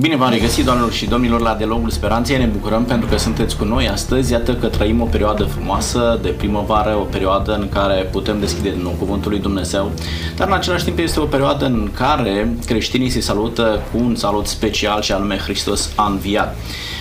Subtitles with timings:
[0.00, 2.38] Bine v-am regăsit, doamnelor și domnilor, la Dialogul Speranței.
[2.38, 4.32] Ne bucurăm pentru că sunteți cu noi astăzi.
[4.32, 8.82] Iată că trăim o perioadă frumoasă de primăvară, o perioadă în care putem deschide din
[8.82, 9.90] nou Cuvântul lui Dumnezeu,
[10.36, 14.46] dar în același timp este o perioadă în care creștinii se salută cu un salut
[14.46, 16.56] special și anume Hristos a înviat.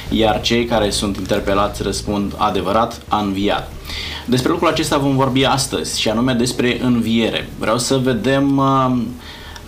[0.09, 3.71] Iar cei care sunt interpelați răspund adevărat a înviat.
[4.25, 7.49] Despre lucrul acesta vom vorbi astăzi și anume despre înviere.
[7.59, 8.97] Vreau să vedem uh,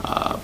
[0.03, 0.35] uh,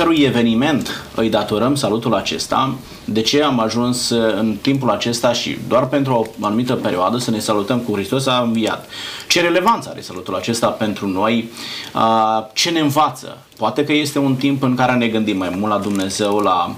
[0.00, 2.74] cărui eveniment îi datorăm salutul acesta,
[3.04, 7.30] de ce am ajuns uh, în timpul acesta și doar pentru o anumită perioadă să
[7.30, 8.88] ne salutăm cu Hristos a înviat.
[9.28, 11.50] Ce relevanță are salutul acesta pentru noi?
[11.94, 13.38] Uh, ce ne învață?
[13.56, 16.74] Poate că este un timp în care ne gândim mai mult la Dumnezeu, la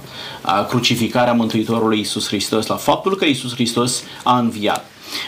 [0.46, 4.84] uh, crucificarea Mântuitorului Isus Hristos, la faptul că Isus Hristos a înviat.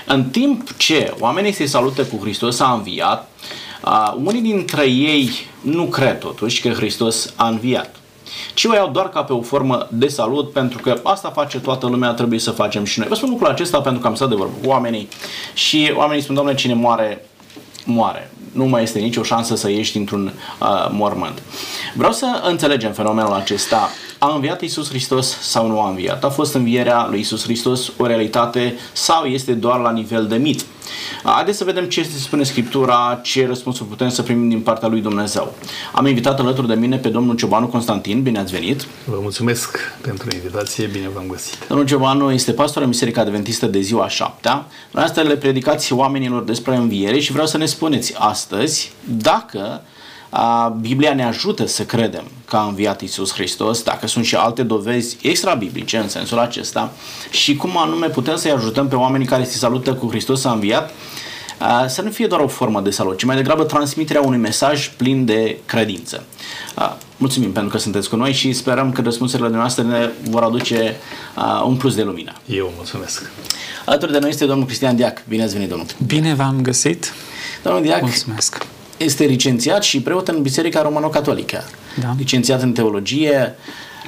[0.06, 3.28] În timp ce oamenii se salută cu Hristos a înviat,
[3.86, 5.30] Uh, unii dintre ei
[5.60, 7.96] nu cred totuși că Hristos a înviat
[8.54, 11.86] ci o iau doar ca pe o formă de salut, pentru că asta face toată
[11.86, 13.08] lumea, trebuie să facem și noi.
[13.08, 15.08] Vă spun lucrul acesta pentru că am stat de vorbă cu oamenii
[15.54, 17.24] și oamenii spun, doamne, cine moare,
[17.84, 18.30] moare.
[18.52, 21.42] Nu mai este nicio șansă să ieși dintr-un uh, mormânt.
[21.94, 23.90] Vreau să înțelegem fenomenul acesta.
[24.24, 26.24] A înviat Isus Hristos sau nu a înviat?
[26.24, 30.64] A fost învierea lui Isus Hristos o realitate sau este doar la nivel de mit?
[31.24, 35.00] Haideți să vedem ce se spune Scriptura, ce răspunsuri putem să primim din partea lui
[35.00, 35.54] Dumnezeu.
[35.92, 38.86] Am invitat alături de mine pe domnul Ciobanu Constantin, bine ați venit!
[39.04, 41.58] Vă mulțumesc pentru invitație, bine v-am găsit!
[41.68, 44.66] Domnul Ciobanu este pastor în Biserica Adventistă de ziua șaptea.
[44.92, 49.82] Asta le predicați oamenilor despre înviere și vreau să ne spuneți astăzi dacă
[50.80, 55.16] Biblia ne ajută să credem că a înviat Isus Hristos, dacă sunt și alte dovezi
[55.22, 56.92] extra-biblice în sensul acesta
[57.30, 60.90] și cum anume putem să-i ajutăm pe oamenii care se salută cu Hristos a înviat
[61.86, 65.24] să nu fie doar o formă de salut, ci mai degrabă transmiterea unui mesaj plin
[65.24, 66.24] de credință.
[67.16, 70.96] Mulțumim pentru că sunteți cu noi și sperăm că răspunsurile noastre ne vor aduce
[71.66, 72.32] un plus de lumină.
[72.46, 73.30] Eu mulțumesc.
[73.84, 75.26] Alături de noi este domnul Cristian Diac.
[75.28, 75.86] Bine ați venit, domnul.
[76.06, 77.12] Bine v-am găsit.
[77.62, 78.66] Domnul Diac, mulțumesc
[78.96, 81.64] este licențiat și preot în Biserica Romano-Catolică.
[82.00, 82.14] Da.
[82.18, 83.54] Licențiat în teologie.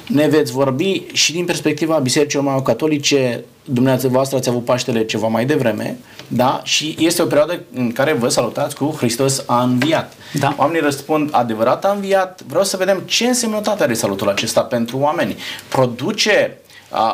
[0.07, 5.97] Ne veți vorbi și din perspectiva Bisericii Romano-Catolice, dumneavoastră ați avut Paștele ceva mai devreme,
[6.27, 6.61] da?
[6.63, 10.13] Și este o perioadă în care vă salutați cu Hristos a înviat.
[10.33, 10.55] Da.
[10.57, 12.41] Oamenii răspund, adevărat a înviat?
[12.47, 15.35] Vreau să vedem ce însemnătate are salutul acesta pentru oameni.
[15.69, 16.57] Produce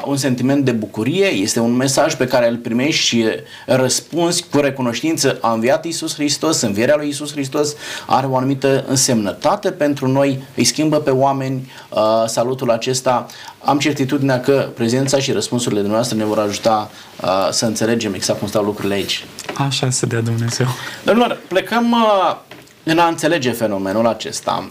[0.06, 3.26] un sentiment de bucurie, este un mesaj pe care îl primești și
[3.66, 5.38] răspunzi cu recunoștință.
[5.42, 7.76] A înviat Iisus Hristos, învierea lui Iisus Hristos
[8.08, 13.26] are o anumită însemnătate pentru noi, îi schimbă pe oameni uh, salutul acesta.
[13.60, 16.92] Am certitudinea că prezența și răspunsurile dumneavoastră ne vor ajuta
[17.22, 19.26] uh, să înțelegem exact cum stau lucrurile aici.
[19.54, 20.68] Așa să dea Dumnezeu.
[21.04, 22.36] Domnilor, plecăm uh,
[22.84, 24.70] în a înțelege fenomenul acesta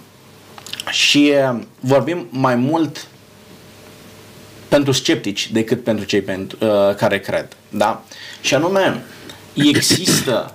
[0.91, 3.07] și uh, vorbim mai mult
[4.73, 7.49] pentru sceptici decât pentru cei pentru, uh, care cred.
[7.69, 8.03] Da?
[8.41, 9.05] Și anume,
[9.55, 10.55] există,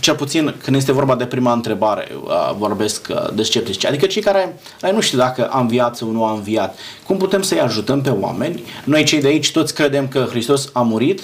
[0.00, 4.22] cel puțin când este vorba de prima întrebare, uh, vorbesc uh, de sceptici, adică cei
[4.22, 8.00] care, care nu știu dacă a înviat sau nu a înviat, cum putem să-i ajutăm
[8.00, 8.64] pe oameni?
[8.84, 11.22] Noi cei de aici toți credem că Hristos a murit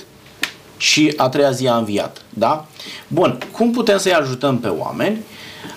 [0.77, 2.23] și a treia zi a înviat.
[2.29, 2.67] Da?
[3.09, 5.19] Bun, cum putem să-i ajutăm pe oameni?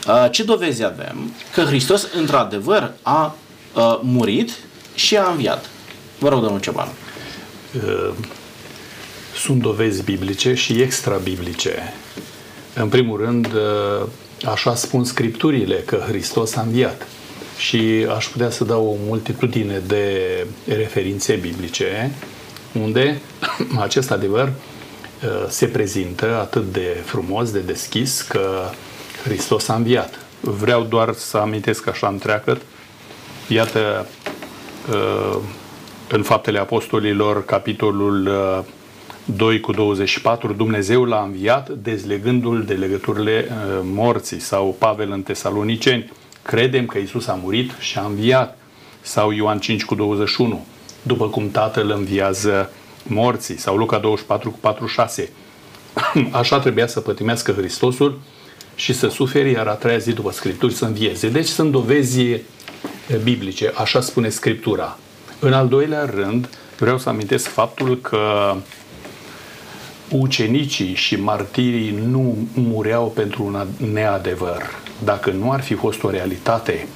[0.08, 3.36] Uh, ce dovezi avem că Hristos într-adevăr a
[3.74, 4.52] uh, murit
[4.96, 5.66] și a înviat?
[6.24, 6.88] Vă rog, domnul Ceban.
[7.76, 8.14] Uh,
[9.36, 11.94] sunt dovezi biblice și extra-biblice.
[12.74, 14.08] În primul rând, uh,
[14.46, 17.08] așa spun scripturile că Hristos a înviat.
[17.58, 20.18] Și aș putea să dau o multitudine de
[20.68, 22.12] referințe biblice
[22.74, 23.22] unde
[23.88, 28.70] acest adevăr uh, se prezintă atât de frumos, de deschis, că
[29.24, 30.20] Hristos a înviat.
[30.40, 32.62] Vreau doar să amintesc așa întreagă.
[33.48, 34.08] Iată,
[36.10, 38.30] în Faptele Apostolilor, capitolul
[39.26, 45.22] 2 uh, cu 24, Dumnezeu l-a înviat dezlegându-l de legăturile uh, morții sau Pavel în
[45.22, 46.12] Tesaloniceni.
[46.42, 48.58] Credem că Isus a murit și a înviat.
[49.02, 50.66] Sau Ioan 5 cu 21,
[51.02, 52.72] după cum Tatăl înviază
[53.04, 53.58] morții.
[53.58, 55.30] Sau Luca 24 cu 46.
[56.32, 58.20] Așa trebuia să pătimească Hristosul
[58.76, 61.30] și să suferi, iar a treia zi după Scripturi să învieze.
[61.30, 62.42] Deci sunt dovezi
[63.24, 64.98] biblice, așa spune Scriptura.
[65.46, 66.50] În al doilea rând,
[66.80, 68.56] vreau să amintesc faptul că
[70.10, 74.62] ucenicii și martirii nu mureau pentru un neadevăr.
[75.04, 76.88] Dacă nu ar fi fost o realitate,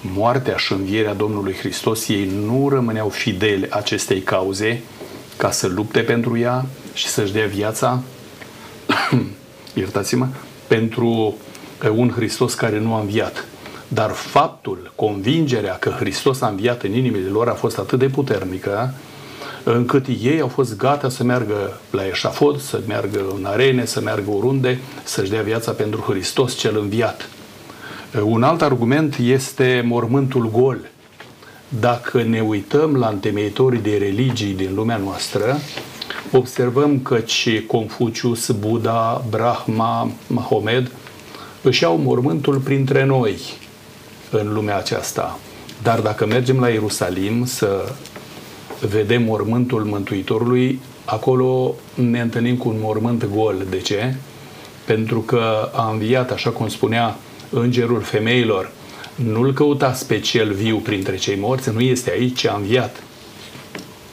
[0.00, 4.82] moartea și învierea Domnului Hristos, ei nu rămâneau fideli acestei cauze
[5.36, 8.02] ca să lupte pentru ea și să-și dea viața,
[9.74, 10.26] iertați-mă,
[10.66, 11.34] pentru
[11.94, 13.44] un Hristos care nu a înviat.
[13.88, 18.94] Dar faptul, convingerea că Hristos a înviat în inimile lor a fost atât de puternică
[19.64, 24.30] încât ei au fost gata să meargă la eșafod, să meargă în arene, să meargă
[24.30, 27.28] oriunde, să-și dea viața pentru Hristos cel înviat.
[28.24, 30.78] Un alt argument este mormântul gol.
[31.68, 35.58] Dacă ne uităm la întemeitorii de religii din lumea noastră,
[36.32, 40.90] observăm că ce Confucius, Buddha, Brahma, Mahomed
[41.62, 43.38] își au mormântul printre noi
[44.30, 45.38] în lumea aceasta.
[45.82, 47.92] Dar dacă mergem la Ierusalim să
[48.90, 53.66] vedem mormântul Mântuitorului, acolo ne întâlnim cu un mormânt gol.
[53.70, 54.14] De ce?
[54.84, 57.16] Pentru că a înviat, așa cum spunea
[57.50, 58.70] îngerul femeilor,
[59.14, 63.02] nu-l căuta special viu printre cei morți, nu este aici, ci a înviat.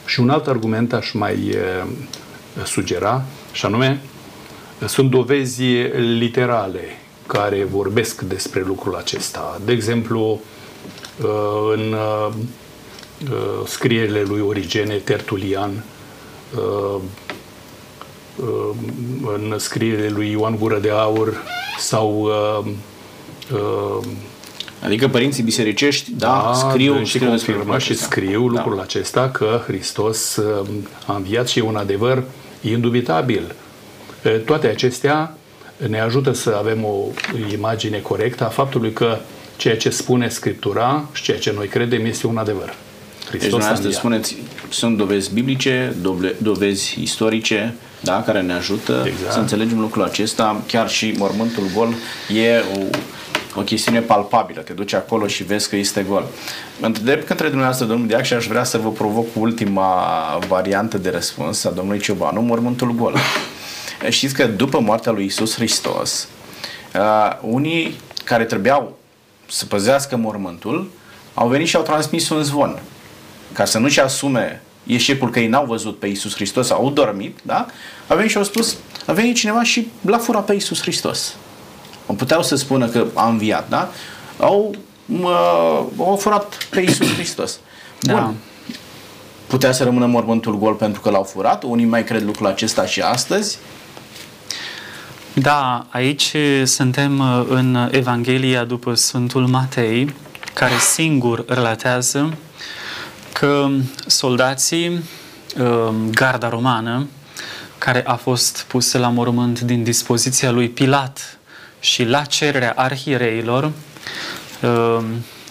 [0.06, 1.56] Și un alt argument aș mai
[2.64, 3.22] sugera,
[3.52, 4.00] și anume,
[4.86, 5.62] sunt dovezi
[6.18, 6.82] literale
[7.26, 9.60] care vorbesc despre lucrul acesta.
[9.64, 10.40] De exemplu,
[11.72, 11.96] în
[13.66, 15.84] scrierile lui Origene, Tertulian,
[19.34, 21.42] în scrierile lui Ioan Gură de Aur
[21.78, 22.30] sau
[24.84, 28.60] Adică părinții bisericești, da, da scriu, și confirmă și scriu da.
[28.60, 30.38] lucrul acesta că Hristos
[31.06, 32.22] a înviat și e un adevăr
[32.60, 33.54] indubitabil.
[34.44, 35.36] Toate acestea
[35.88, 37.04] ne ajută să avem o
[37.52, 39.18] imagine corectă a faptului că
[39.56, 42.74] ceea ce spune Scriptura și ceea ce noi credem este un adevăr.
[43.28, 44.36] Hristos deci, astăzi spuneți,
[44.70, 45.94] sunt dovezi biblice,
[46.38, 49.32] dovezi istorice, da, care ne ajută exact.
[49.32, 50.62] să înțelegem lucrul acesta.
[50.66, 51.94] Chiar și mormântul gol
[52.34, 52.80] e o,
[53.60, 54.60] o chestiune palpabilă.
[54.60, 56.26] Te duci acolo și vezi că este gol.
[56.80, 60.04] Întreb către dumneavoastră, domnul Diac, și aș vrea să vă provoc ultima
[60.48, 63.16] variantă de răspuns a domnului Ciobanu, mormântul gol.
[64.08, 66.28] Știți că după moartea lui Isus Hristos,
[66.94, 67.94] uh, unii
[68.24, 68.98] care trebuiau
[69.48, 70.90] să păzească mormântul,
[71.34, 72.82] au venit și au transmis un zvon
[73.52, 77.66] ca să nu-și asume eșecul că ei n-au văzut pe Isus Hristos, au dormit, da?
[78.06, 78.76] A venit și au spus,
[79.06, 81.34] a venit cineva și l-a furat pe Isus Hristos.
[82.06, 83.90] Au puteau să spună că a înviat, da?
[84.38, 85.30] Au, mă,
[85.98, 87.58] au furat pe Isus Hristos.
[88.00, 88.12] Da.
[88.12, 88.34] Bun.
[89.46, 91.62] Putea să rămână mormântul gol pentru că l-au furat?
[91.62, 93.58] Unii mai cred lucrul acesta și astăzi?
[95.34, 100.14] Da, aici suntem în Evanghelia după Sfântul Matei,
[100.54, 102.36] care singur relatează
[103.32, 103.68] că
[104.06, 105.02] soldații,
[105.58, 107.06] um, garda romană,
[107.78, 111.38] care a fost pusă la mormânt din dispoziția lui Pilat
[111.80, 113.72] și la cererea arhiereilor,
[114.62, 115.04] um,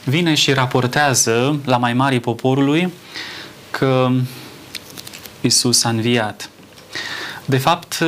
[0.03, 2.93] vine și raportează la mai mari poporului
[3.71, 4.09] că
[5.41, 6.49] Isus a înviat.
[7.45, 8.03] De fapt,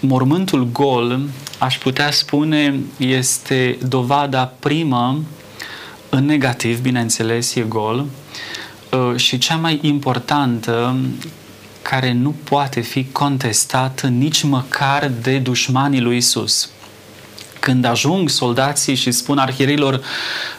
[0.00, 1.20] mormântul gol,
[1.58, 5.20] aș putea spune, este dovada primă,
[6.08, 8.06] în negativ, bineînțeles, e gol,
[8.92, 10.96] Uh, și cea mai importantă
[11.82, 16.68] care nu poate fi contestată nici măcar de dușmanii lui Isus.
[17.60, 19.94] Când ajung soldații și spun arhierilor,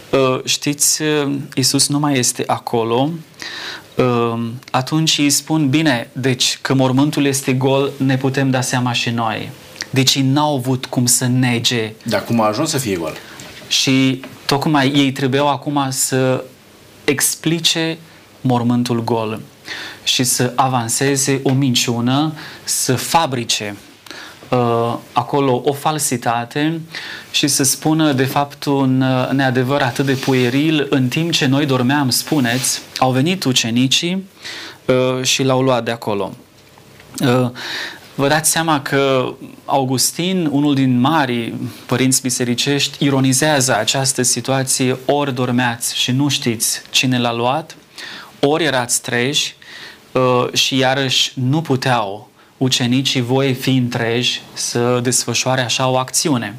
[0.09, 3.09] uh, știți, uh, Isus nu mai este acolo,
[4.72, 9.50] atunci îi spun, bine, deci că mormântul este gol, ne putem da seama și noi.
[9.90, 11.94] Deci ei n-au avut cum să nege.
[12.04, 13.13] Dar cum a ajuns să fie gol?
[13.68, 16.44] Și tocmai ei trebuiau acum să
[17.04, 17.98] explice
[18.42, 19.40] mormântul gol
[20.04, 23.88] și să avanseze o minciună, să fabrice uh,
[25.12, 26.82] acolo o falsitate
[27.32, 31.65] și să spună de fapt un uh, neadevăr atât de pueril în timp ce noi
[31.65, 34.27] dormeam, spuneți, au venit ucenicii
[34.86, 36.32] uh, și l-au luat de acolo.
[37.20, 37.50] Uh,
[38.20, 39.34] Vă dați seama că
[39.65, 41.53] Augustin, unul din mari
[41.86, 47.75] părinți bisericești, ironizează această situație, ori dormeați și nu știți cine l-a luat,
[48.39, 49.56] ori erați treji
[50.12, 52.28] uh, și iarăși nu puteau
[52.60, 56.56] ucenicii voi fi întreji să desfășoare așa o acțiune.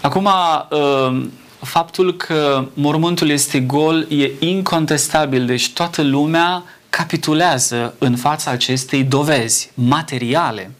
[0.00, 0.28] Acum,
[0.70, 1.26] uh,
[1.60, 9.70] faptul că mormântul este gol e incontestabil, deci toată lumea capitulează în fața acestei dovezi
[9.74, 10.70] materiale.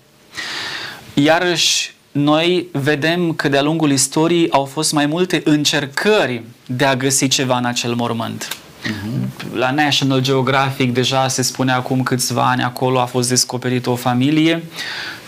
[1.14, 7.28] Iarăși, noi vedem că de-a lungul istoriei au fost mai multe încercări de a găsi
[7.28, 8.56] ceva în acel mormânt.
[8.86, 9.54] Uh-huh.
[9.54, 14.62] La National Geographic deja se spune acum câțiva ani acolo a fost descoperită o familie.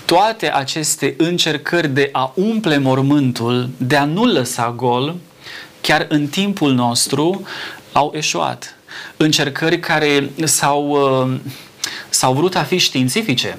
[0.05, 5.17] Toate aceste încercări de a umple mormântul, de a nu lăsa gol,
[5.81, 7.43] chiar în timpul nostru,
[7.93, 8.75] au eșuat.
[9.17, 11.39] Încercări care s-au, uh,
[12.09, 13.59] s-au vrut a fi științifice,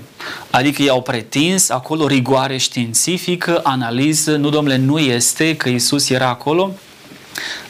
[0.49, 6.71] adică i-au pretins acolo rigoare științifică, analiză, nu domnule, nu este că Isus era acolo,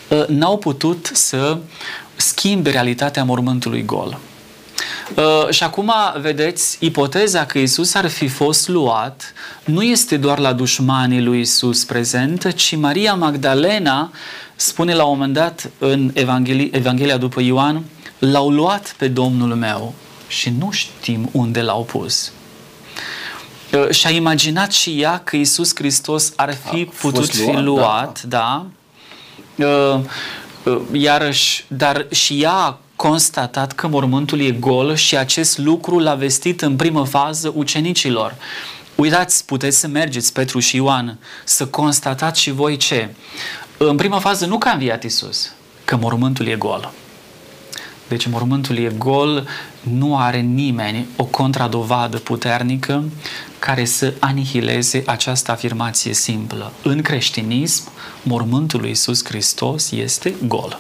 [0.08, 1.58] uh, n-au putut să
[2.22, 4.20] schimbe realitatea mormântului gol.
[5.16, 10.54] Uh, și acum, vedeți, ipoteza că Isus ar fi fost luat nu este doar la
[10.54, 14.12] dușmanii lui Isus prezentă, ci Maria Magdalena
[14.56, 17.84] spune la un moment dat în Evanghelia, Evanghelia după Ioan,
[18.20, 19.94] l-au luat pe Domnul meu
[20.28, 22.32] și nu știm unde l-au pus.
[23.74, 28.24] Uh, și-a imaginat și ea că Isus Hristos ar fi a putut luat, fi luat,
[28.24, 28.66] da,
[29.56, 29.66] da.
[29.66, 30.00] Uh, uh,
[30.92, 36.62] iarăși, dar și ea a constatat că mormântul e gol și acest lucru l-a vestit
[36.62, 38.36] în primă fază ucenicilor.
[38.96, 43.10] Uitați, puteți să mergeți, Petru și Ioan, să constatați și voi ce?
[43.78, 45.52] În prima fază nu că a înviat Isus,
[45.86, 46.92] că mormântul e gol.
[48.12, 49.48] Deci mormântul e gol,
[49.82, 53.04] nu are nimeni o contradovadă puternică
[53.60, 56.74] care să anihileze această afirmație simplă.
[56.84, 57.92] În creștinism,
[58.24, 60.80] mormântul lui Iisus Hristos este gol.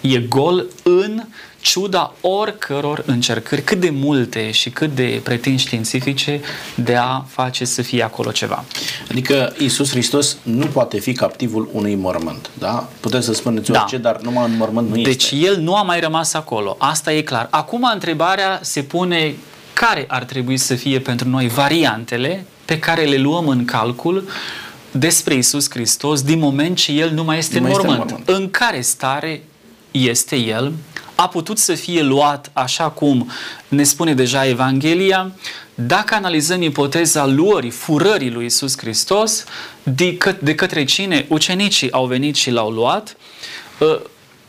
[0.00, 1.22] E gol în
[1.60, 6.40] ciuda oricăror încercări, cât de multe și cât de pretinși științifice,
[6.74, 8.64] de a face să fie acolo ceva.
[9.10, 12.88] Adică Isus Hristos nu poate fi captivul unui mormânt, da?
[13.00, 13.80] Puteți să spuneți da.
[13.80, 15.34] orice, dar numai în mormânt nu deci este.
[15.34, 17.46] Deci el nu a mai rămas acolo, asta e clar.
[17.50, 19.34] Acum întrebarea se pune
[19.72, 24.28] care ar trebui să fie pentru noi variantele pe care le luăm în calcul
[24.90, 28.00] despre Isus Hristos din moment ce El nu mai este, nu în, mai mormânt.
[28.00, 28.42] este în mormânt.
[28.42, 29.42] În care stare
[29.90, 30.72] este El?
[31.20, 33.30] A putut să fie luat așa cum
[33.68, 35.32] ne spune deja Evanghelia,
[35.74, 39.44] dacă analizăm ipoteza luării, furării lui Isus Hristos,
[39.82, 43.16] de, că, de către cine ucenicii au venit și l-au luat,
[43.80, 44.00] ă,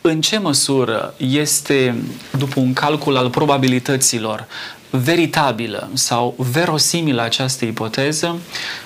[0.02, 2.04] în ce măsură este,
[2.38, 4.48] după un calcul al probabilităților,
[4.90, 8.40] veritabilă sau verosimilă această ipoteză,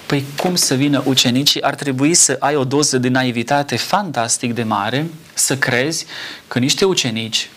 [0.05, 1.61] păi cum să vină ucenicii?
[1.61, 6.05] Ar trebui să ai o doză de naivitate fantastic de mare, să crezi
[6.47, 7.49] că niște ucenici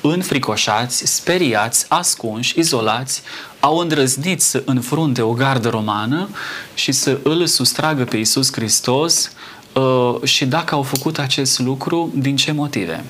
[0.00, 3.22] înfricoșați, speriați, ascunși, izolați,
[3.60, 6.28] au îndrăznit să înfrunte o gardă romană
[6.74, 9.30] și să îl sustragă pe Iisus Hristos
[9.72, 13.04] uh, și dacă au făcut acest lucru, din ce motive?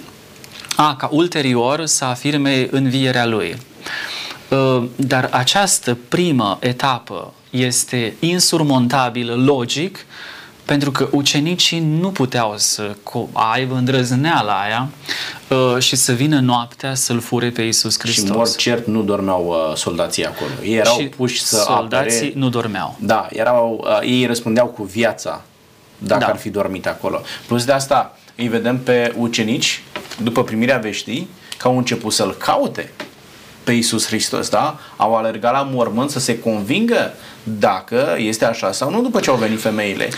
[0.77, 3.57] A, ca ulterior să afirme învierea lui.
[4.49, 10.07] Uh, dar această primă etapă este insurmontabilă logic
[10.67, 12.97] pentru că ucenicii nu puteau să
[13.33, 14.89] aibă îndrăzneala aia
[15.49, 18.25] uh, și să vină noaptea să-L fure pe Iisus Hristos.
[18.27, 20.51] Și mor cert nu dormeau uh, soldații acolo.
[20.63, 22.33] Ei erau și puși să soldații apere.
[22.35, 22.97] nu dormeau.
[23.01, 25.43] Da, erau, ei răspundeau cu viața
[25.99, 26.27] dacă da.
[26.27, 27.21] ar fi dormit acolo.
[27.47, 29.83] Plus de asta îi vedem pe ucenici,
[30.23, 32.93] după primirea veștii, că au început să-L caute
[33.67, 34.79] pe Iisus Hristos, da?
[34.97, 39.37] Au alergat la mormânt să se convingă dacă este așa sau nu după ce au
[39.37, 40.09] venit femeile.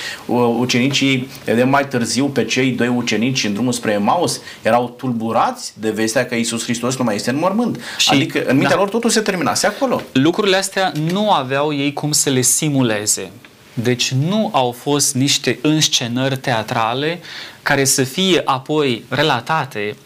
[0.59, 5.91] Ucenicii, vedem mai târziu pe cei doi ucenici în drumul spre Emaus, erau tulburați de
[5.91, 7.81] vestea că Iisus Hristos nu mai este în mormânt.
[7.97, 8.83] Și, adică în mintea da.
[8.83, 10.03] lor totul se terminase acolo.
[10.13, 13.31] Lucrurile astea nu aveau ei cum să le simuleze.
[13.75, 17.21] Deci nu au fost niște înscenări teatrale
[17.63, 19.97] care să fie apoi relatate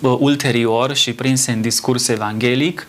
[0.00, 2.86] ulterior și prinse în discurs evanghelic,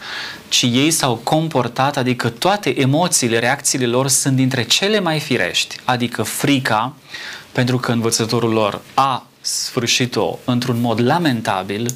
[0.47, 6.23] ci ei s-au comportat, adică toate emoțiile, reacțiile lor sunt dintre cele mai firești, adică
[6.23, 6.95] frica,
[7.51, 11.87] pentru că învățătorul lor a sfârșit-o într-un mod lamentabil,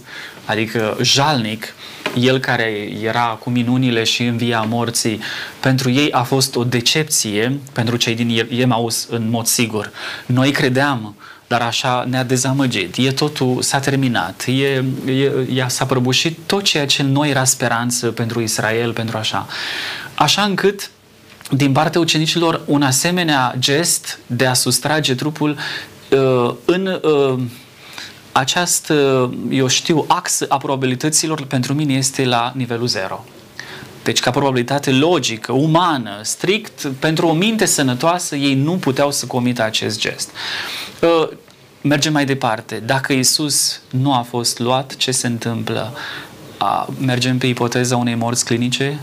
[0.45, 1.75] adică jalnic,
[2.19, 5.19] el care era cu minunile și învia morții,
[5.59, 9.91] pentru ei a fost o decepție, pentru cei din Emaus în mod sigur.
[10.25, 11.15] Noi credeam
[11.51, 12.95] dar așa ne-a dezamăgit.
[12.97, 18.07] E totul, s-a terminat, e, e, e, s-a prăbușit tot ceea ce noi era speranță
[18.11, 19.47] pentru Israel, pentru așa.
[20.15, 20.89] Așa încât
[21.49, 25.57] din partea ucenicilor un asemenea gest de a sustrage trupul
[26.11, 27.39] uh, în uh,
[28.31, 33.25] această, eu știu, axă a probabilităților pentru mine este la nivelul zero.
[34.03, 39.63] Deci, ca probabilitate logică, umană, strict, pentru o minte sănătoasă, ei nu puteau să comită
[39.63, 40.29] acest gest.
[41.01, 41.29] Uh,
[41.81, 42.81] mergem mai departe.
[42.85, 45.93] Dacă Isus nu a fost luat, ce se întâmplă?
[46.99, 48.99] Mergem pe ipoteza unei morți clinice?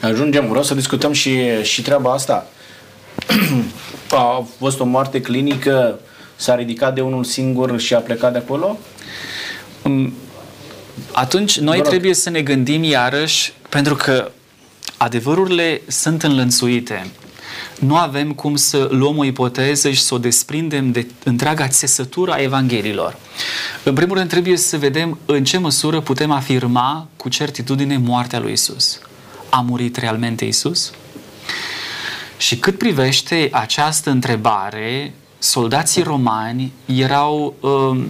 [0.00, 2.46] Ajungem, vreau să discutăm și, și treaba asta.
[4.10, 5.98] a fost o moarte clinică,
[6.36, 8.78] s-a ridicat de unul singur și a plecat de acolo?
[9.82, 10.14] Um,
[11.12, 14.30] atunci noi trebuie să ne gândim iarăși, pentru că
[14.96, 17.10] adevărurile sunt înlănțuite.
[17.78, 22.42] Nu avem cum să luăm o ipoteză și să o desprindem de întreaga țesătură a
[22.42, 23.16] Evanghelilor.
[23.84, 28.52] În primul rând trebuie să vedem în ce măsură putem afirma cu certitudine moartea lui
[28.52, 29.00] Isus.
[29.50, 30.92] A murit realmente Isus?
[32.36, 38.06] Și cât privește această întrebare, soldații romani erau um,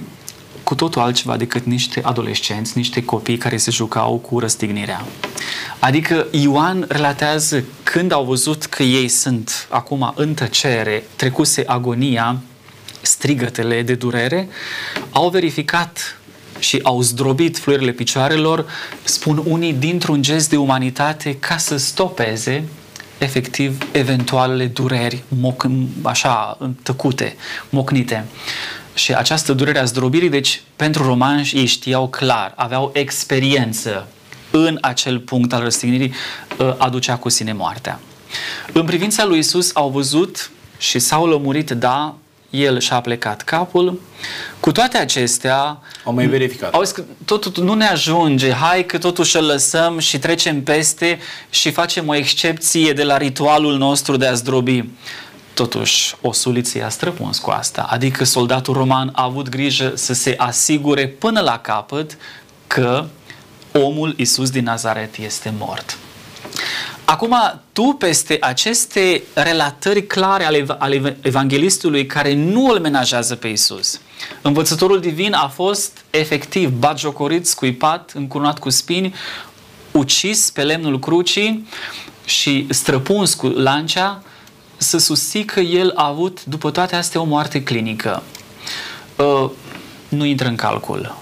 [0.69, 5.05] cu totul altceva decât niște adolescenți, niște copii care se jucau cu răstignirea.
[5.79, 12.41] Adică Ioan relatează când au văzut că ei sunt acum în tăcere, trecuse agonia,
[13.01, 14.49] strigătele de durere,
[15.11, 16.19] au verificat
[16.59, 18.67] și au zdrobit fluierile picioarelor,
[19.05, 22.65] spun unii, dintr-un gest de umanitate ca să stopeze
[23.19, 25.67] efectiv eventualele dureri moc,
[26.03, 27.37] așa tăcute,
[27.71, 28.27] mocnite.
[28.99, 34.09] Și această durere a zdrobirii, deci pentru romanși ei știau clar, aveau experiență
[34.51, 36.15] în acel punct al răstignirii,
[36.59, 38.01] ă, aducea cu sine moartea.
[38.73, 42.15] În privința lui Isus au văzut și s-au lămurit, da,
[42.51, 44.01] el și-a plecat capul.
[44.61, 45.83] Cu toate acestea...
[46.05, 46.75] Au mai verificat.
[46.75, 51.19] Au zis că totul nu ne ajunge, hai că totuși îl lăsăm și trecem peste
[51.51, 54.85] și facem o excepție de la ritualul nostru de a zdrobi.
[55.59, 57.87] Totuși, o suliție a străpuns cu asta.
[57.91, 62.17] Adică soldatul roman a avut grijă să se asigure până la capăt
[62.67, 63.07] că
[63.73, 65.99] omul Isus din Nazaret este mort.
[67.05, 67.35] Acum,
[67.73, 74.01] tu peste aceste relatări clare ale, ale evanghelistului care nu îl menajează pe Isus,
[74.43, 79.15] învățătorul divin a fost efectiv batjocorit, scuipat, încurnat cu spini,
[79.93, 81.69] ucis pe lemnul crucii
[82.25, 84.23] și străpuns cu lancea,
[84.79, 88.23] să susții că el a avut, după toate astea, o moarte clinică.
[89.17, 89.51] Uh,
[90.09, 91.17] nu intră în calcul.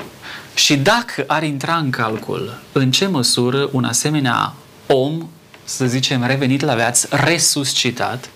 [0.55, 4.55] Și dacă ar intra în calcul, în ce măsură un asemenea
[4.87, 5.29] om
[5.65, 8.29] să zicem, revenit la viață, resuscitat,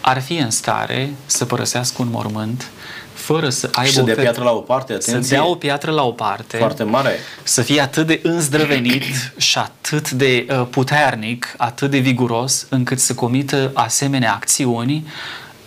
[0.00, 2.70] ar fi în stare să părăsească un mormânt
[3.22, 5.22] fără să aibă și să dea piatră la o parte, atenție.
[5.22, 6.56] Să dea o piatră la o parte.
[6.56, 7.18] Foarte mare.
[7.42, 9.02] Să fie atât de înzdrăvenit
[9.48, 15.06] și atât de uh, puternic, atât de viguros, încât să comită asemenea acțiuni,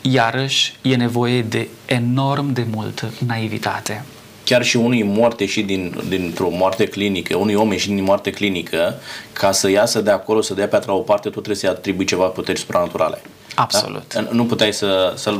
[0.02, 4.06] iarăși e nevoie de enorm de multă naivitate
[4.46, 9.00] chiar și unui moarte și din, dintr-o moarte clinică, unui om și din moarte clinică,
[9.34, 12.26] ca să iasă de acolo, să dea piatra o parte, tu trebuie să-i atribui ceva
[12.26, 13.22] puteri supranaturale.
[13.56, 14.14] Absolut.
[14.14, 14.28] Da?
[14.32, 15.36] Nu puteai să, să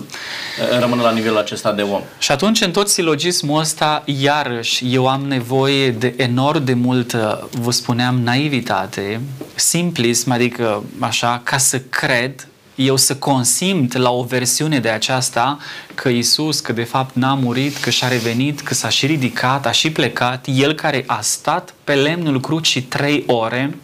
[0.80, 2.02] rămână la nivelul acesta de om.
[2.18, 7.72] Și atunci, în tot silogismul ăsta, iarăși, eu am nevoie de enorm de multă, vă
[7.72, 9.22] spuneam, naivitate,
[9.56, 15.58] simplism, adică așa, ca să cred eu să consimt la o versiune de aceasta
[15.94, 19.72] că Isus, că de fapt n-a murit, că și-a revenit, că s-a și ridicat, a
[19.72, 23.78] și plecat, El care a stat pe lemnul crucii trei ore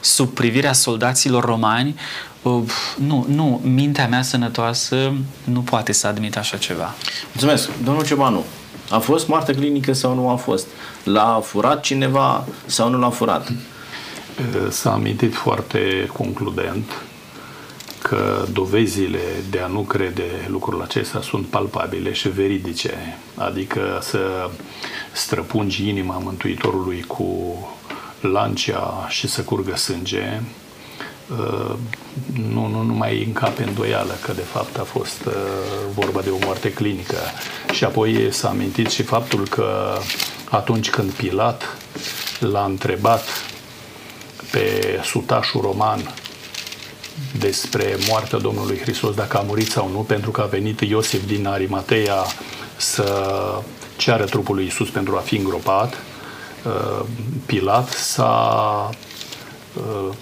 [0.00, 1.94] sub privirea soldaților romani,
[2.98, 5.12] nu, nu, mintea mea sănătoasă
[5.44, 6.94] nu poate să admită așa ceva.
[7.32, 7.70] Mulțumesc.
[7.84, 8.44] Domnul Cebanu,
[8.90, 10.66] a fost moarte clinică sau nu a fost?
[11.04, 13.52] L-a furat cineva sau nu l-a furat?
[14.70, 16.90] S-a amintit foarte concludent
[18.02, 24.50] că dovezile de a nu crede lucrul acesta sunt palpabile și veridice, adică să
[25.12, 27.56] străpungi inima Mântuitorului cu
[28.20, 30.63] lancea și să curgă sânge, uh,
[32.52, 35.32] nu, nu, nu mai încape îndoială că de fapt a fost uh,
[35.94, 37.16] vorba de o moarte clinică.
[37.72, 39.98] Și apoi s-a amintit și faptul că
[40.50, 41.76] atunci când Pilat
[42.38, 43.24] l-a întrebat
[44.50, 46.14] pe sutașul roman
[47.38, 51.46] despre moartea Domnului Hristos, dacă a murit sau nu, pentru că a venit Iosif din
[51.46, 52.24] Arimateia
[52.76, 53.34] să
[53.96, 55.94] ceară trupul lui Isus pentru a fi îngropat.
[56.64, 57.06] Uh,
[57.46, 58.90] Pilat s-a
[59.74, 60.14] uh,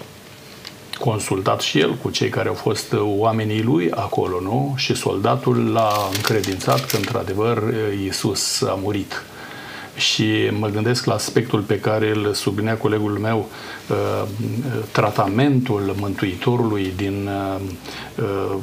[0.99, 4.73] consultat și el cu cei care au fost oamenii lui acolo, nu?
[4.77, 7.63] Și soldatul l-a încredințat că, într-adevăr,
[8.05, 9.23] Isus a murit
[9.95, 13.49] și mă gândesc la aspectul pe care îl sublinea colegul meu,
[13.89, 14.27] uh,
[14.91, 17.61] tratamentul Mântuitorului din uh,
[18.17, 18.55] uh,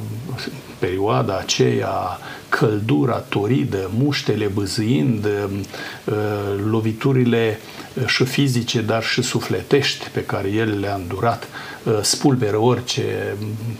[0.80, 5.26] perioada aceea, căldura toridă, muștele băzâind,
[6.70, 7.58] loviturile
[8.06, 11.48] și fizice, dar și sufletești pe care el le-a îndurat,
[12.00, 13.36] spulberă orice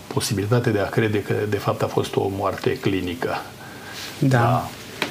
[0.07, 3.43] posibilitate de a crede că de fapt a fost o moarte clinică.
[4.19, 4.39] Da.
[4.39, 4.69] da.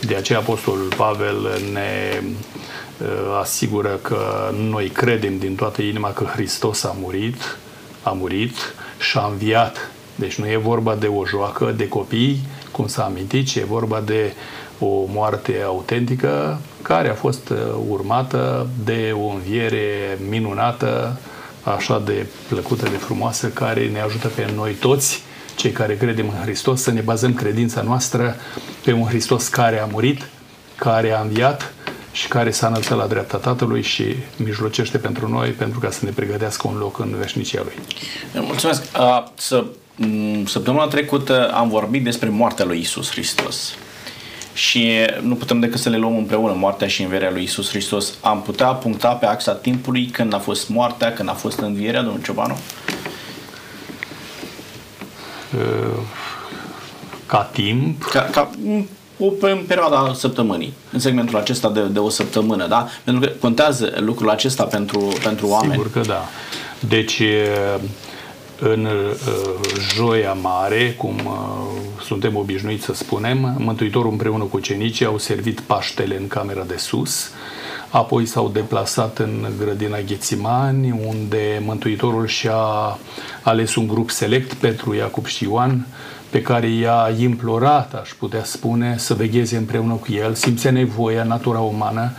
[0.08, 3.08] De aceea Apostolul Pavel ne uh,
[3.42, 7.58] asigură că noi credem din toată inima că Hristos a murit,
[8.04, 8.56] a murit
[9.00, 9.92] și a înviat.
[10.20, 12.40] Deci nu e vorba de o joacă de copii,
[12.72, 14.34] cum s-a amintit, ci e vorba de
[14.80, 21.18] o moarte autentică care a fost uh, urmată de o înviere minunată,
[21.64, 25.24] așa de plăcută, de frumoasă, care ne ajută pe noi toți
[25.56, 28.36] cei care credem în Hristos, să ne bazăm credința noastră
[28.84, 30.28] pe un Hristos care a murit,
[30.76, 31.74] care a înviat
[32.12, 36.12] și care s-a înălțat la dreapta Tatălui și mijlocește pentru noi pentru ca să ne
[36.12, 37.74] pregătească un loc în veșnicia Lui.
[38.34, 38.84] Mulțumesc.
[39.00, 39.70] Uh, să mm,
[40.46, 43.76] săptămâna trecută am vorbit despre moartea lui Isus Hristos.
[44.54, 44.90] Și
[45.22, 48.14] nu putem decât să le luăm împreună moartea și învierea lui Isus Hristos.
[48.22, 52.22] Am putea puncta pe axa timpului când a fost moartea, când a fost învierea, domnul
[52.22, 52.58] Ciobanu?
[57.26, 58.04] Ca timp?
[58.04, 58.50] Ca, ca
[59.20, 62.88] o, în perioada săptămânii, în segmentul acesta de, de o săptămână, da?
[63.04, 65.72] Pentru că contează lucrul acesta pentru, pentru oameni.
[65.72, 66.26] Sigur că da.
[66.80, 67.22] Deci,
[68.60, 68.88] în
[69.96, 71.14] Joia Mare, cum
[72.06, 77.32] suntem obișnuiți să spunem, Mântuitorul împreună cu cenicii au servit Paștele în camera de sus,
[77.90, 82.98] apoi s-au deplasat în grădina Ghețimani, unde Mântuitorul și-a
[83.42, 85.88] ales un grup select, Petru, Iacob și Ioan,
[86.30, 91.60] pe care i-a implorat, aș putea spune, să vegheze împreună cu el, simțea nevoia, natura
[91.60, 92.12] umană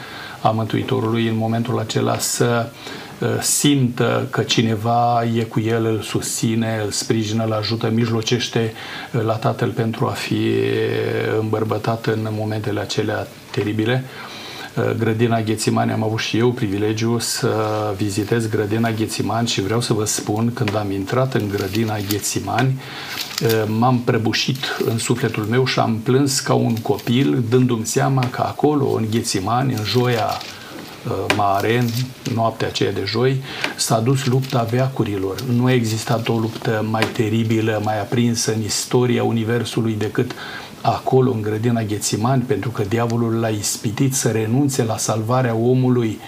[0.42, 2.68] a Mântuitorului în momentul acela să
[3.18, 8.72] uh, simtă că cineva e cu el, îl susține, îl sprijină, îl ajută, mijlocește
[9.12, 10.50] uh, la Tatăl pentru a fi
[11.40, 14.04] îmbărbătat în momentele acelea teribile.
[14.76, 17.50] Uh, grădina Ghețimani am avut și eu privilegiu să
[17.96, 22.80] vizitez grădina Ghețimani și vreau să vă spun, când am intrat în grădina Ghețimani,
[23.42, 28.42] uh, m-am prăbușit în sufletul meu și am plâns ca un copil, dându-mi seama că
[28.46, 31.86] acolo, în Ghețimani, în joia uh, mare, în
[32.34, 33.42] noaptea aceea de joi,
[33.76, 35.40] s-a dus lupta veacurilor.
[35.40, 40.30] Nu a existat o luptă mai teribilă, mai aprinsă în istoria Universului decât
[40.80, 46.20] acolo, în grădina Ghețimani, pentru că diavolul l-a ispitit să renunțe la salvarea omului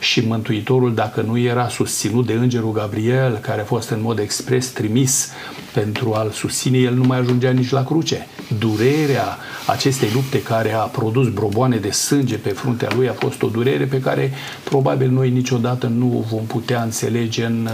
[0.00, 4.66] și Mântuitorul, dacă nu era susținut de Îngerul Gabriel, care a fost în mod expres
[4.66, 5.28] trimis
[5.72, 8.26] pentru a-l susține, el nu mai ajungea nici la cruce.
[8.58, 13.48] Durerea acestei lupte care a produs broboane de sânge pe fruntea lui a fost o
[13.48, 14.32] durere pe care
[14.64, 17.68] probabil noi niciodată nu o vom putea înțelege în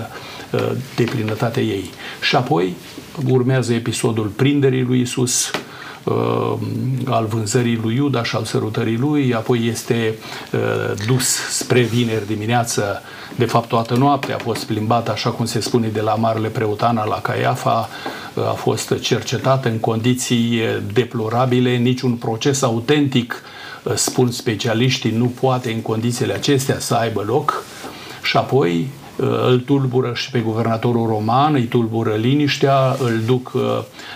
[0.52, 0.60] uh,
[0.96, 1.90] deplinătatea ei.
[2.20, 2.74] Și apoi
[3.28, 5.60] urmează episodul prinderii lui Isus, uh,
[7.04, 10.14] al vânzării lui Iuda și al sărutării lui, apoi este
[10.52, 10.60] uh,
[11.06, 13.02] dus spre vineri dimineață,
[13.36, 17.04] de fapt toată noaptea a fost plimbat, așa cum se spune, de la Marele Preotana
[17.04, 17.88] la Caiafa,
[18.34, 20.60] uh, a fost cercetat în condiții
[20.92, 23.42] deplorabile, niciun proces autentic,
[23.82, 27.64] uh, spun specialiștii, nu poate în condițiile acestea să aibă loc.
[28.22, 33.62] Și apoi Uh, îl tulbură și pe guvernatorul roman, îi tulbură liniștea, îl duc uh,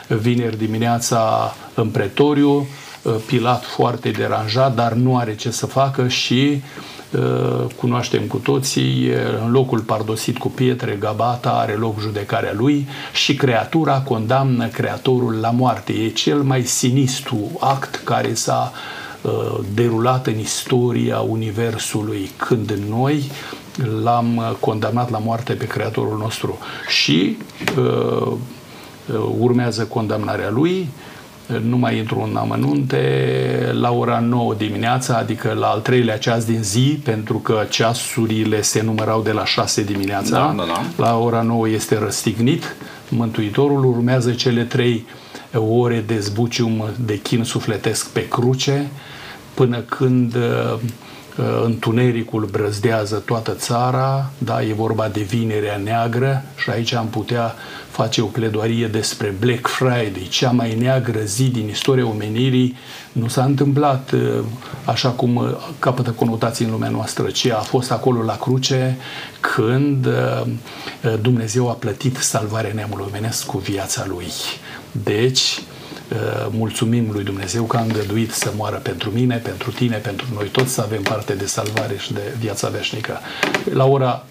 [0.08, 6.62] vineri dimineața în pretoriu, uh, Pilat foarte deranjat, dar nu are ce să facă și
[7.76, 9.10] cunoaștem cu toții,
[9.44, 15.50] în locul pardosit cu pietre, Gabata, are loc judecarea lui și creatura condamnă creatorul la
[15.50, 15.92] moarte.
[15.92, 18.72] E cel mai sinistru act care s-a
[19.74, 23.30] derulat în istoria Universului, când noi
[24.02, 27.36] l-am condamnat la moarte pe Creatorul nostru și
[27.76, 28.36] uh, uh
[29.38, 30.88] urmează condamnarea lui,
[31.62, 36.62] nu mai intru în amănunte, la ora 9 dimineața, adică la al treilea ceas din
[36.62, 41.04] zi, pentru că ceasurile se numărau de la 6 dimineața, da, da, da.
[41.04, 42.76] la ora 9 este răstignit,
[43.08, 45.06] Mântuitorul urmează cele trei
[45.52, 48.90] ore de zbucium de chin sufletesc pe cruce,
[49.54, 50.78] până când uh,
[51.64, 57.54] întunericul brăzdează toată țara, da, e vorba de vinerea neagră și aici am putea
[57.90, 62.76] face o pledoarie despre Black Friday, cea mai neagră zi din istoria omenirii,
[63.12, 64.44] nu s-a întâmplat uh,
[64.84, 68.96] așa cum uh, capătă conotații în lumea noastră, ci a fost acolo la cruce
[69.40, 70.42] când uh,
[71.20, 74.26] Dumnezeu a plătit salvarea neamului omenesc cu viața lui.
[75.04, 75.67] Deci, Uh,
[76.50, 80.72] mulțumim lui Dumnezeu că a îngăduit să moară pentru mine, pentru tine, pentru noi toți
[80.72, 83.20] să avem parte de salvare și de viața veșnică.
[83.72, 84.24] La ora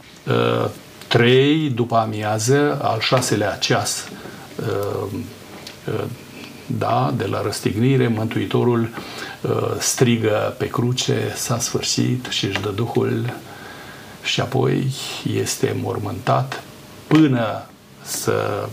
[1.08, 4.08] 3 uh, după amiază, al șaselea ceas,
[4.60, 5.20] uh,
[6.66, 8.90] da, de la răstignire, Mântuitorul
[9.80, 13.34] strigă pe cruce, s-a sfârșit și își dă Duhul
[14.24, 14.94] și apoi
[15.34, 16.63] este mormântat
[17.08, 17.63] până
[18.02, 18.68] să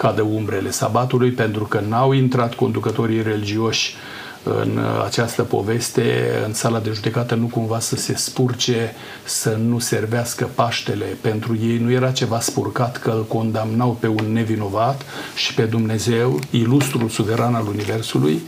[0.00, 3.94] cadă umbrele sabatului, pentru că n-au intrat conducătorii religioși
[4.42, 10.48] în această poveste, în sala de judecată, nu cumva să se spurce, să nu servească
[10.54, 11.04] Paștele.
[11.20, 15.02] Pentru ei nu era ceva spurcat că îl condamnau pe un nevinovat
[15.34, 18.40] și pe Dumnezeu, ilustrul suveran al Universului,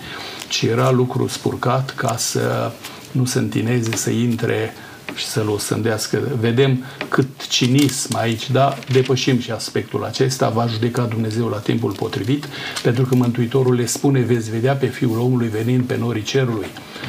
[0.48, 2.70] ci era lucru spurcat ca să
[3.10, 4.72] nu se întineze, să intre
[5.14, 6.20] și să-l osândească.
[6.40, 8.78] Vedem cât cinism aici, da?
[8.92, 12.44] Depășim și aspectul acesta, va judeca Dumnezeu la timpul potrivit,
[12.82, 16.66] pentru că Mântuitorul le spune, veți vedea pe Fiul omului venind pe norii cerului.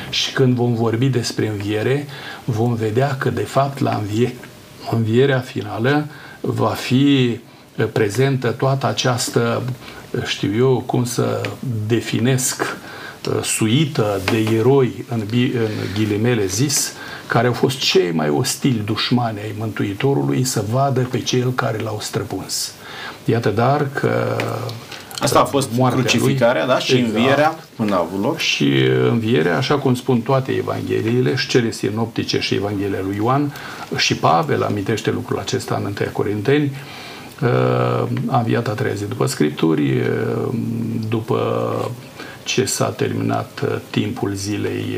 [0.10, 2.08] Și când vom vorbi despre înviere,
[2.46, 4.36] vom vedea că de fapt la învie,
[4.92, 6.08] învierea finală
[6.42, 7.40] va fi
[7.92, 9.64] prezentă toată această,
[10.26, 11.42] știu eu, cum să
[11.88, 12.78] definesc,
[13.44, 16.94] suită de eroi, în, în ghilimele zis,
[17.28, 21.98] care au fost cei mai ostili dușmani ai Mântuitorului să vadă pe cel care l-au
[22.02, 22.74] străpuns.
[23.26, 24.38] Iată dar că
[25.24, 26.80] Asta a fost crucificarea, lui, da?
[26.80, 27.16] Și exact.
[27.16, 28.38] învierea până a avut loc.
[28.38, 28.74] Și
[29.10, 33.54] învierea, așa cum spun toate Evangheliile, și cele sinoptice și Evanghelia lui Ioan,
[33.98, 36.72] și Pavel amintește lucrul acesta în 1 Corinteni,
[37.42, 37.50] uh,
[38.28, 40.54] a înviat a treia zi după Scripturi, uh,
[41.10, 41.40] după
[42.44, 44.98] ce s-a terminat uh, timpul zilei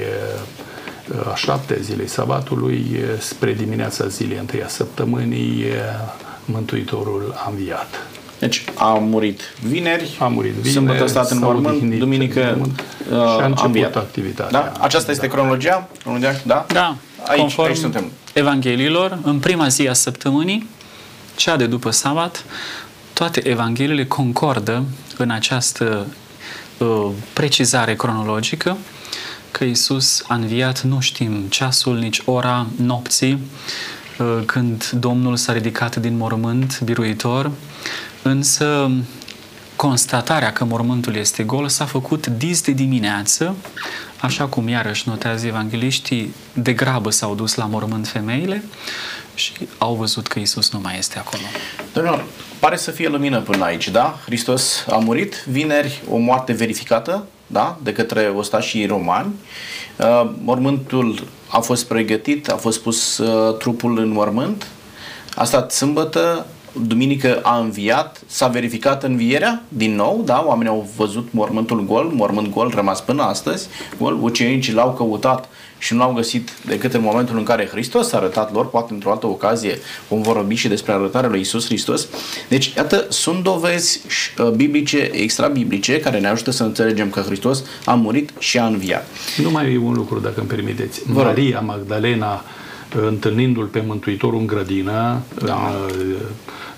[1.31, 2.85] a șapte zilei sabatului,
[3.19, 5.63] spre dimineața zilei întâia săptămânii,
[6.45, 8.07] Mântuitorul a înviat.
[8.39, 12.67] Deci a murit vineri, a murit vineri sâmbătă stat în mormânt, duminică uh,
[13.09, 14.59] și a început activitatea.
[14.59, 14.71] Da?
[14.79, 15.87] Aceasta este cronologia?
[16.01, 16.35] cronologia?
[16.45, 16.65] Da?
[16.67, 16.95] Da.
[17.27, 18.11] Aici, Conform aici suntem.
[18.33, 20.69] Evangheliilor, în prima zi a săptămânii,
[21.35, 22.43] cea de după sabat,
[23.13, 24.83] toate Evangheliile concordă
[25.17, 26.07] în această
[26.77, 28.77] uh, precizare cronologică
[29.51, 33.39] că Isus a înviat, nu știm ceasul, nici ora nopții,
[34.17, 37.51] uh, când Domnul s-a ridicat din mormânt biruitor,
[38.27, 38.91] Însă
[39.75, 43.55] constatarea că mormântul este gol s-a făcut dis de dimineață,
[44.21, 48.63] așa cum iarăși notează evangeliștii, de grabă s-au dus la mormânt femeile
[49.35, 51.41] și au văzut că Isus nu mai este acolo.
[51.93, 52.23] Domnul,
[52.59, 54.17] pare să fie lumină până aici, da?
[54.25, 57.77] Hristos a murit, vineri o moarte verificată, da?
[57.83, 59.33] De către ostașii romani.
[59.95, 64.67] Uh, mormântul a fost pregătit, a fost pus uh, trupul în mormânt,
[65.35, 66.45] a stat sâmbătă,
[66.81, 70.43] duminică a înviat, s-a verificat învierea din nou, da?
[70.47, 73.67] Oamenii au văzut mormântul gol, mormânt gol rămas până astăzi,
[73.99, 78.17] gol, ucenicii l-au căutat și nu l-au găsit decât în momentul în care Hristos a
[78.17, 82.07] arătat lor, poate într-o altă ocazie vom vorbi și despre arătarea lui Isus Hristos.
[82.47, 84.01] Deci, iată, sunt dovezi
[84.37, 89.07] uh, biblice, extra-biblice, care ne ajută să înțelegem că Hristos a murit și a înviat.
[89.37, 91.01] Nu mai e un lucru, dacă îmi permiteți.
[91.05, 92.43] Maria Magdalena,
[93.01, 95.71] întâlnindu-l pe Mântuitorul în grădină, da.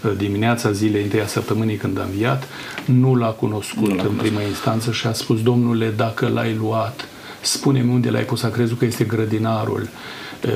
[0.02, 2.48] în dimineața zilei întâi a săptămânii când a înviat,
[2.86, 7.08] nu l-a cunoscut nu l-a în prima instanță și a spus, Domnule, dacă l-ai luat,
[7.42, 9.90] spune-mi unde l-ai pus, a crezut că este grădinarul.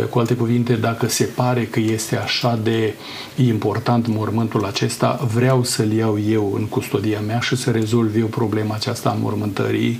[0.09, 2.93] Cu alte cuvinte, dacă se pare că este așa de
[3.35, 8.75] important mormântul acesta, vreau să-l iau eu în custodia mea și să rezolv eu problema
[8.75, 9.99] aceasta a mormântării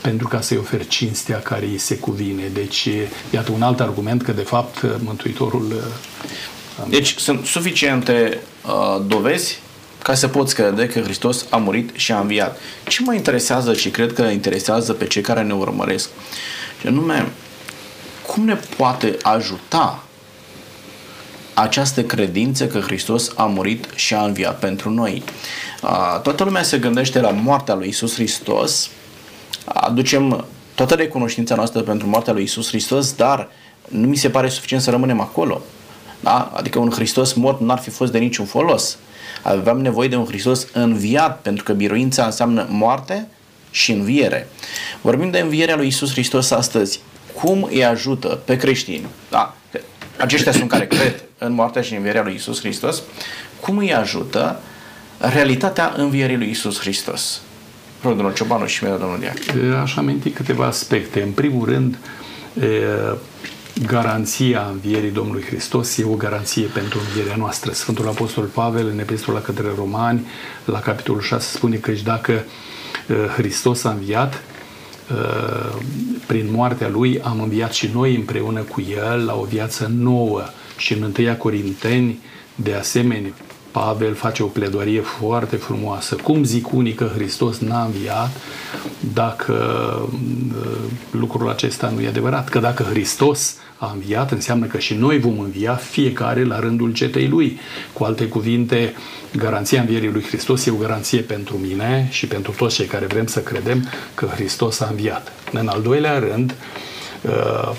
[0.00, 2.42] pentru ca să-i ofer cinstea care îi se cuvine.
[2.52, 2.88] Deci,
[3.30, 5.82] iată un alt argument că, de fapt, Mântuitorul
[6.88, 9.58] deci sunt suficiente uh, dovezi
[10.02, 12.58] ca să poți crede că Hristos a murit și a înviat.
[12.88, 16.08] Ce mă interesează și cred că interesează pe cei care ne urmăresc,
[16.80, 17.32] și anume,
[18.26, 20.04] cum ne poate ajuta
[21.54, 25.22] această credință că Hristos a murit și a înviat pentru noi.
[25.82, 28.90] Uh, toată lumea se gândește la moartea lui Isus Hristos,
[29.64, 33.48] aducem toată recunoștința noastră pentru moartea lui Isus Hristos, dar
[33.88, 35.62] nu mi se pare suficient să rămânem acolo.
[36.20, 36.52] Da?
[36.54, 38.98] Adică un Hristos mort n-ar fi fost de niciun folos.
[39.42, 43.26] Aveam nevoie de un Hristos înviat, pentru că biruința înseamnă moarte
[43.70, 44.48] și înviere.
[45.00, 47.00] Vorbim de învierea lui Isus Hristos astăzi.
[47.34, 49.06] Cum îi ajută pe creștini?
[49.30, 49.56] Da?
[50.18, 53.02] Aceștia sunt care cred în moartea și învierea lui Isus Hristos.
[53.60, 54.60] Cum îi ajută
[55.18, 57.40] realitatea învierii lui Isus Hristos?
[58.02, 59.36] Rog, domnul Ciobanu și mie, domnul Diac.
[59.82, 61.22] Aș aminti câteva aspecte.
[61.22, 61.98] În primul rând,
[63.86, 67.72] garanția învierii Domnului Hristos e o garanție pentru învierea noastră.
[67.72, 70.26] Sfântul Apostol Pavel, în Epistola către Romani,
[70.64, 74.42] la capitolul 6, spune că dacă uh, Hristos a înviat,
[75.12, 75.82] uh,
[76.26, 80.42] prin moartea Lui am înviat și noi împreună cu El la o viață nouă.
[80.76, 82.18] Și în 1 Corinteni,
[82.54, 83.32] de asemenea,
[83.70, 86.14] Pavel face o pledoarie foarte frumoasă.
[86.14, 88.30] Cum zic unii că Hristos n-a înviat
[89.14, 89.54] dacă
[90.04, 92.48] uh, lucrul acesta nu e adevărat?
[92.48, 97.28] Că dacă Hristos a înviat, înseamnă că și noi vom învia fiecare la rândul cetei
[97.28, 97.58] Lui.
[97.92, 98.94] Cu alte cuvinte,
[99.36, 103.26] garanția învierii Lui Hristos e o garanție pentru mine și pentru toți cei care vrem
[103.26, 105.32] să credem că Hristos a înviat.
[105.52, 106.54] În al doilea rând,
[107.22, 107.72] uh,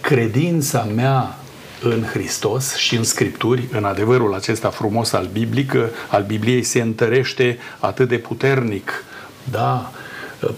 [0.00, 1.38] credința mea
[1.82, 5.74] în Hristos și în Scripturi, în adevărul acesta frumos al, biblic,
[6.08, 9.04] al Bibliei, se întărește atât de puternic.
[9.50, 9.92] Da,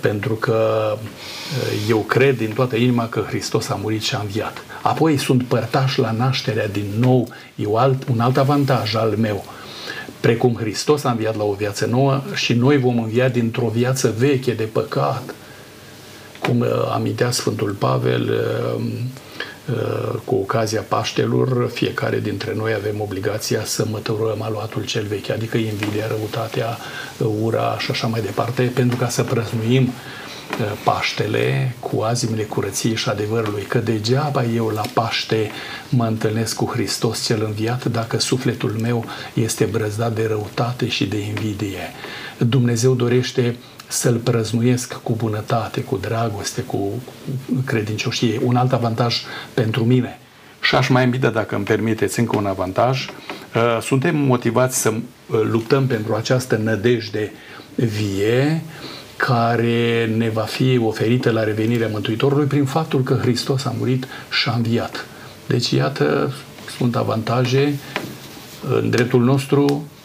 [0.00, 0.92] pentru că
[1.88, 4.62] eu cred din toată inima că Hristos a murit și a înviat.
[4.83, 9.44] Apoi sunt părtaș la nașterea din nou, e un alt, un alt avantaj al meu.
[10.20, 14.52] Precum Hristos a înviat la o viață nouă și noi vom învia dintr-o viață veche
[14.52, 15.35] de păcat.
[16.38, 18.40] cum amintea Sfântul Pavel,
[20.24, 26.06] cu ocazia Paștelor, fiecare dintre noi avem obligația să măturăm aluatul cel vechi, adică invidia,
[26.06, 26.78] răutatea,
[27.42, 29.92] ura și așa mai departe, pentru ca să prăznuim
[30.85, 35.50] Paștele cu azimile curăției și adevărului, că degeaba eu la Paște
[35.88, 39.04] mă întâlnesc cu Hristos cel înviat dacă sufletul meu
[39.35, 41.92] este brăzdat de răutate și de invidie.
[42.38, 43.56] Dumnezeu dorește
[43.90, 47.03] să-L prăznuiesc cu bunătate, cu dragoste, cu
[47.64, 48.40] credincioșie.
[48.44, 49.16] Un alt avantaj
[49.55, 50.18] pentru mine.
[50.61, 53.07] Și aș mai invita, dacă îmi permiteți, încă un avantaj.
[53.07, 57.33] Uh, suntem motivați să uh, luptăm pentru această nădejde
[57.74, 58.62] vie
[59.16, 64.48] care ne va fi oferită la revenirea Mântuitorului prin faptul că Hristos a murit și
[64.48, 65.07] a înviat.
[65.46, 66.33] Deci, iată,
[66.76, 67.79] sunt avantaje
[68.68, 69.99] în dreptul nostru Uh,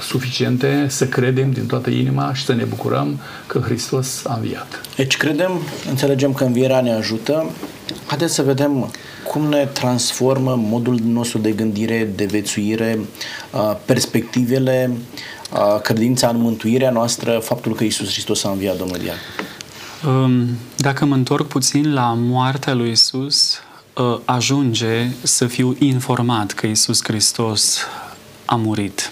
[0.00, 4.80] suficiente să credem din toată inima și să ne bucurăm că Hristos a înviat.
[4.96, 5.50] Deci credem,
[5.88, 7.50] înțelegem că învierea ne ajută.
[8.06, 8.90] Haideți să vedem
[9.28, 12.98] cum ne transformă modul nostru de gândire, de vețuire,
[13.52, 14.90] uh, perspectivele,
[15.52, 19.16] uh, credința în mântuirea noastră, faptul că Isus Hristos a înviat, domnul Dian.
[20.06, 23.58] Um, dacă mă întorc puțin la moartea lui Isus,
[24.24, 27.78] ajunge să fiu informat că Isus Hristos
[28.44, 29.10] a murit.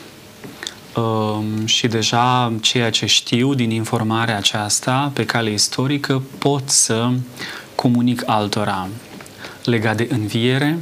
[0.97, 7.11] Ehm, și deja ceea ce știu din informarea aceasta pe cale istorică pot să
[7.75, 8.89] comunic altora.
[9.65, 10.79] Legat de înviere,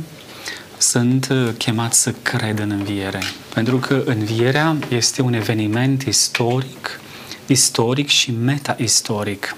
[0.79, 3.23] sunt chemat să cred în înviere.
[3.55, 7.01] Pentru că învierea este un eveniment istoric,
[7.47, 9.57] istoric și meta-istoric.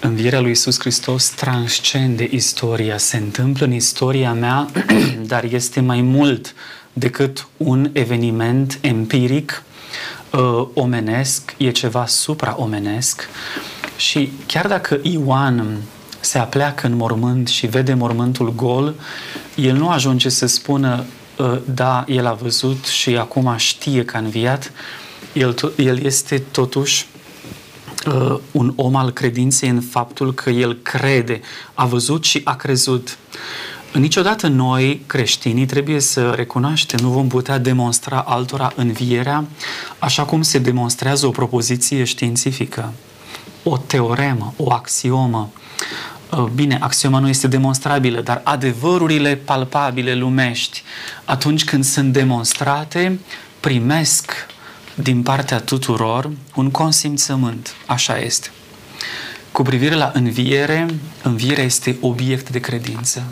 [0.00, 4.68] Învierea lui Isus Hristos transcende istoria, se întâmplă în istoria mea,
[5.32, 6.54] dar este mai mult
[6.98, 9.62] decât un eveniment empiric,
[10.32, 13.28] uh, omenesc, e ceva supraomenesc
[13.96, 15.76] și chiar dacă Ioan
[16.20, 18.94] se apleacă în mormânt și vede mormântul gol,
[19.54, 21.04] el nu ajunge să spună
[21.36, 24.72] uh, da, el a văzut și acum știe că a înviat,
[25.32, 27.06] el, el este totuși
[28.06, 31.40] uh, un om al credinței în faptul că el crede,
[31.74, 33.18] a văzut și a crezut.
[33.92, 39.44] Niciodată noi, creștinii, trebuie să recunoaștem, nu vom putea demonstra altora învierea
[39.98, 42.92] așa cum se demonstrează o propoziție științifică,
[43.62, 45.50] o teoremă, o axiomă.
[46.30, 50.82] Uh, bine, axioma nu este demonstrabilă, dar adevărurile palpabile lumești,
[51.24, 53.18] atunci când sunt demonstrate,
[53.60, 54.32] primesc
[54.94, 57.74] din partea tuturor un consimțământ.
[57.86, 58.50] Așa este.
[59.52, 60.86] Cu privire la înviere,
[61.22, 63.22] învierea este obiect de credință.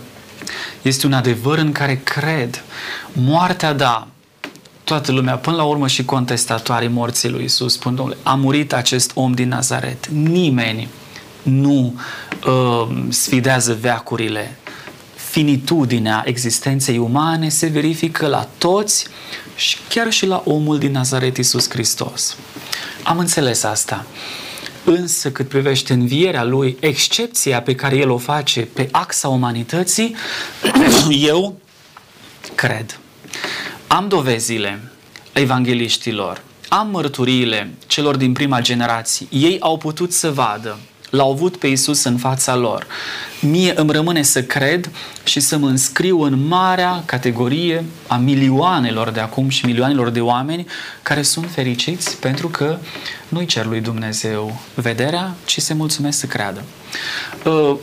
[0.83, 2.65] Este un adevăr în care cred.
[3.13, 4.07] Moartea, da,
[4.85, 9.11] toată lumea, până la urmă și contestatorii morții lui Isus, spun, domnule, a murit acest
[9.15, 10.07] om din Nazaret.
[10.07, 10.89] Nimeni
[11.43, 12.01] nu
[12.47, 14.57] uh, sfidează veacurile.
[15.15, 19.07] Finitudinea existenței umane se verifică la toți
[19.57, 22.37] și chiar și la omul din Nazaret, Isus Hristos.
[23.03, 24.05] Am înțeles asta.
[24.89, 30.17] Însă cât privește învierea lui, excepția pe care el o face pe axa umanității,
[31.33, 31.59] eu
[32.55, 32.99] cred.
[33.87, 34.93] Am dovezile
[35.33, 39.27] evangeliștilor, am mărturiile celor din prima generație.
[39.31, 40.79] Ei au putut să vadă
[41.17, 42.87] L-au avut pe Isus în fața lor.
[43.41, 44.91] Mie îmi rămâne să cred
[45.25, 50.67] și să mă înscriu în marea categorie a milioanelor de acum și milioanelor de oameni
[51.03, 52.79] care sunt fericiți pentru că
[53.29, 56.63] nu-i cer lui Dumnezeu vederea, ci se mulțumesc să creadă.
[57.45, 57.77] Uh,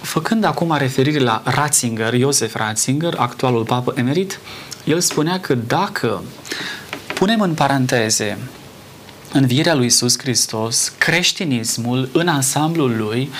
[0.00, 4.40] făcând acum referire la Ratzinger, Iosef Ratzinger, actualul papă emerit,
[4.84, 6.22] el spunea că dacă
[7.14, 8.38] punem în paranteze
[9.32, 13.30] învierea lui Isus Hristos, creștinismul în ansamblul lui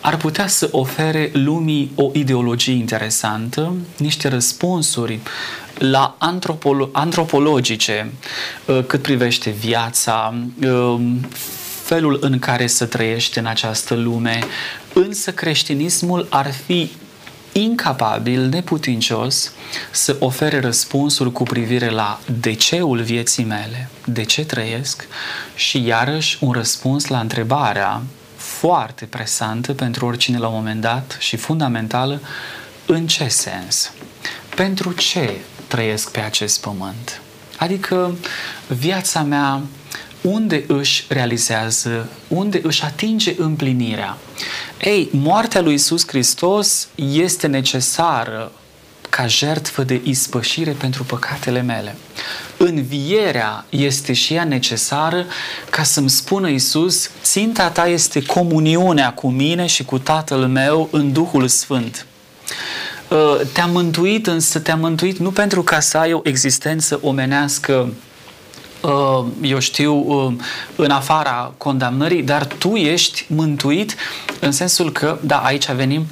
[0.00, 5.18] ar putea să ofere lumii o ideologie interesantă, niște răspunsuri
[5.78, 8.12] la antropolo- antropologice
[8.64, 11.28] uh, cât privește viața, um,
[11.82, 14.38] felul în care să trăiește în această lume,
[14.92, 16.90] însă creștinismul ar fi
[17.62, 19.52] incapabil, neputincios
[19.90, 25.06] să ofere răspunsuri cu privire la de ceul vieții mele, de ce trăiesc
[25.54, 28.02] și iarăși un răspuns la întrebarea
[28.36, 32.20] foarte presantă pentru oricine la un moment dat și fundamentală,
[32.86, 33.92] în ce sens?
[34.54, 37.20] Pentru ce trăiesc pe acest pământ?
[37.56, 38.14] Adică
[38.66, 39.62] viața mea
[40.20, 44.16] unde își realizează, unde își atinge împlinirea.
[44.80, 48.52] Ei, moartea lui Isus Hristos este necesară
[49.10, 51.96] ca jertfă de ispășire pentru păcatele mele.
[52.56, 55.26] Învierea este și ea necesară
[55.70, 61.12] ca să-mi spună Iisus, ținta ta este comuniunea cu mine și cu Tatăl meu în
[61.12, 62.06] Duhul Sfânt.
[63.08, 67.92] Uh, te-a mântuit, însă te-a mântuit nu pentru ca să ai o existență omenească uh,
[69.40, 70.32] eu știu, uh,
[70.76, 73.94] în afara condamnării, dar tu ești mântuit
[74.40, 76.06] în sensul că, da, aici venim,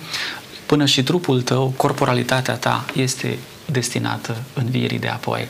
[0.67, 5.49] până și trupul tău, corporalitatea ta este destinată învierii de apoi.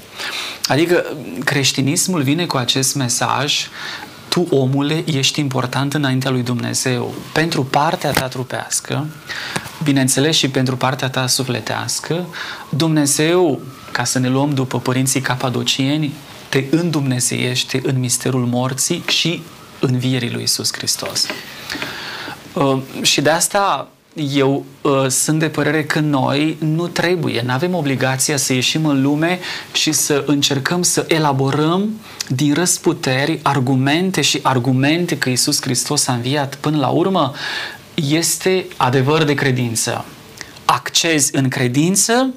[0.67, 1.05] Adică
[1.45, 3.69] creștinismul vine cu acest mesaj
[4.29, 9.07] tu, omule, ești important înaintea lui Dumnezeu pentru partea ta trupească,
[9.83, 12.27] bineînțeles și pentru partea ta sufletească.
[12.69, 13.61] Dumnezeu,
[13.93, 16.13] ca să ne luăm după părinții capadocieni,
[16.49, 19.43] te îndumnezeiește în misterul morții și
[19.81, 21.27] învierii lui Isus Hristos.
[22.53, 27.75] Uh, și de asta eu uh, sunt de părere că noi nu trebuie, nu avem
[27.75, 29.39] obligația să ieșim în lume
[29.73, 36.55] și să încercăm să elaborăm din răsputeri argumente și argumente că Isus Hristos a înviat
[36.55, 37.33] până la urmă
[37.95, 40.05] este adevăr de credință.
[40.65, 42.35] Accezi în credință,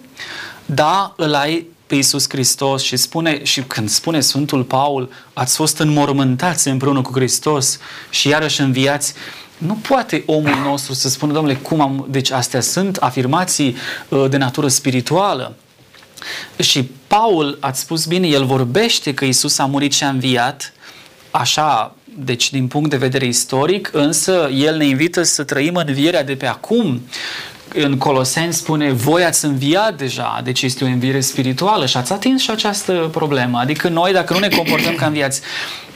[0.65, 5.77] da, îl ai pe Iisus Hristos și spune, și când spune Sfântul Paul, ați fost
[5.77, 7.79] înmormântați împreună cu Hristos
[8.09, 9.13] și iarăși înviați,
[9.57, 12.05] nu poate omul nostru să spună, domnule, cum am...
[12.09, 13.75] Deci astea sunt afirmații
[14.09, 15.55] uh, de natură spirituală.
[16.59, 20.73] Și Paul, ați spus bine, el vorbește că Isus a murit și a înviat,
[21.31, 26.35] așa, deci din punct de vedere istoric, însă el ne invită să trăim învierea de
[26.35, 27.01] pe acum
[27.73, 32.41] în Coloseni spune, voi ați înviat deja, deci este o înviere spirituală și ați atins
[32.41, 33.57] și această problemă.
[33.57, 35.41] Adică noi, dacă nu ne comportăm ca înviați,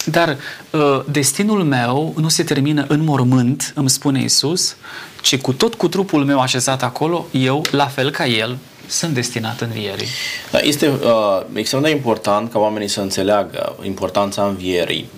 [0.06, 0.38] dar
[0.70, 4.76] uh, destinul meu nu se termină în mormânt, îmi spune Isus,
[5.22, 8.58] ci cu tot cu trupul meu așezat acolo, eu, la fel ca El,
[8.88, 10.08] sunt destinat învierii.
[10.52, 15.10] Da, este uh, extrem de important ca oamenii să înțeleagă importanța învierii.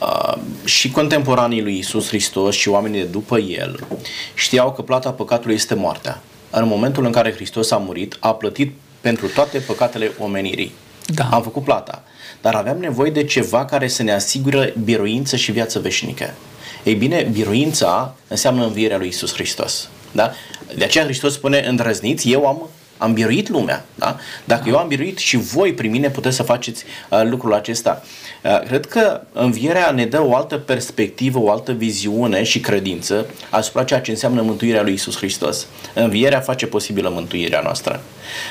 [0.00, 3.86] Uh, și contemporanii lui Isus Hristos și oamenii de după el
[4.34, 6.22] știau că plata păcatului este moartea.
[6.50, 10.72] În momentul în care Hristos a murit, a plătit pentru toate păcatele omenirii.
[11.06, 11.28] Da.
[11.30, 12.02] Am făcut plata.
[12.40, 16.34] Dar aveam nevoie de ceva care să ne asigură biruință și viață veșnică.
[16.82, 19.88] Ei bine, biruința înseamnă învierea lui Isus Hristos.
[20.12, 20.32] Da?
[20.76, 22.68] De aceea Hristos spune, îndrăzniți, eu am
[23.04, 23.84] am biruit lumea.
[23.94, 24.16] Da?
[24.44, 24.70] Dacă da.
[24.70, 28.02] eu am biruit și voi prin mine puteți să faceți uh, lucrul acesta.
[28.42, 33.84] Uh, cred că învierea ne dă o altă perspectivă, o altă viziune și credință asupra
[33.84, 35.66] ceea ce înseamnă mântuirea lui Isus Hristos.
[35.94, 38.00] Învierea face posibilă mântuirea noastră.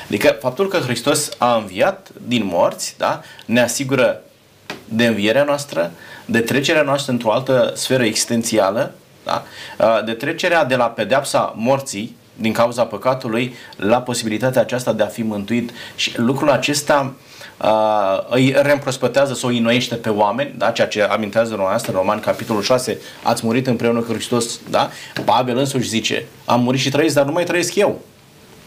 [0.08, 3.22] Adică faptul că Hristos a înviat din morți da?
[3.46, 4.22] ne asigură
[4.86, 5.92] de învierea noastră,
[6.26, 8.94] de trecerea noastră într-o altă sferă existențială,
[9.24, 9.44] da?
[9.80, 15.08] Uh, de trecerea de la pedeapsa morții din cauza păcatului la posibilitatea aceasta de a
[15.08, 17.14] fi mântuit și lucrul acesta
[17.62, 17.70] uh,
[18.30, 20.72] îi reîmprospătează sau îi noiește pe oameni, da?
[20.72, 24.90] ceea ce amintează dumneavoastră în Roman, capitolul 6, ați murit împreună cu Hristos, da?
[25.26, 28.02] Pavel însuși zice, am murit și trăiesc, dar nu mai trăiesc eu,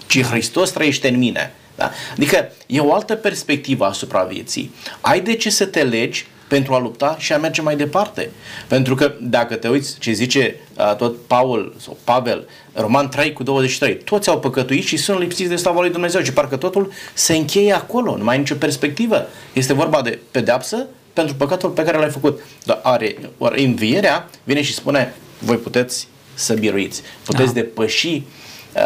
[0.07, 1.53] ci Hristos trăiește în mine.
[1.75, 1.91] Da?
[2.13, 4.75] Adică e o altă perspectivă asupra vieții.
[5.01, 8.31] Ai de ce să te legi pentru a lupta și a merge mai departe.
[8.69, 13.43] Pentru că dacă te uiți ce zice uh, tot Paul sau Pavel, Roman 3 cu
[13.43, 17.35] 23, toți au păcătuit și sunt lipsiți de slavă lui Dumnezeu și parcă totul se
[17.35, 19.27] încheie acolo, nu mai ai nicio perspectivă.
[19.53, 22.41] Este vorba de pedeapsă pentru păcatul pe care l-ai făcut.
[22.65, 27.61] Dar are, are învierea vine și spune, voi puteți să biruiți, puteți da.
[27.61, 28.23] depăși uh,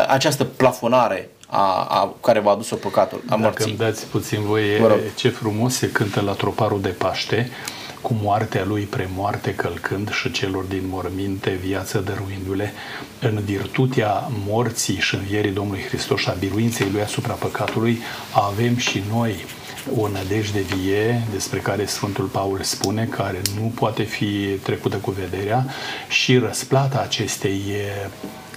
[0.09, 3.59] această plafonare a, a care v-a adus-o păcatul, a morții.
[3.59, 4.81] Dacă îmi dați puțin voie,
[5.17, 7.51] ce frumos se cântă la troparul de Paște,
[8.01, 12.73] cu moartea lui premoarte călcând și celor din morminte viață dăruindu-le,
[13.21, 17.99] în virtutea morții și învierii Domnului Hristos și a biruinței lui asupra păcatului,
[18.33, 19.45] avem și noi
[19.97, 25.65] o nădejde vie despre care Sfântul Paul spune, care nu poate fi trecută cu vederea
[26.09, 27.63] și răsplata acestei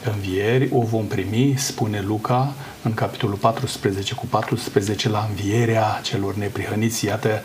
[0.06, 7.06] învieri o vom primi, spune Luca, în capitolul 14 cu 14, la învierea celor neprihăniți.
[7.06, 7.42] Iată,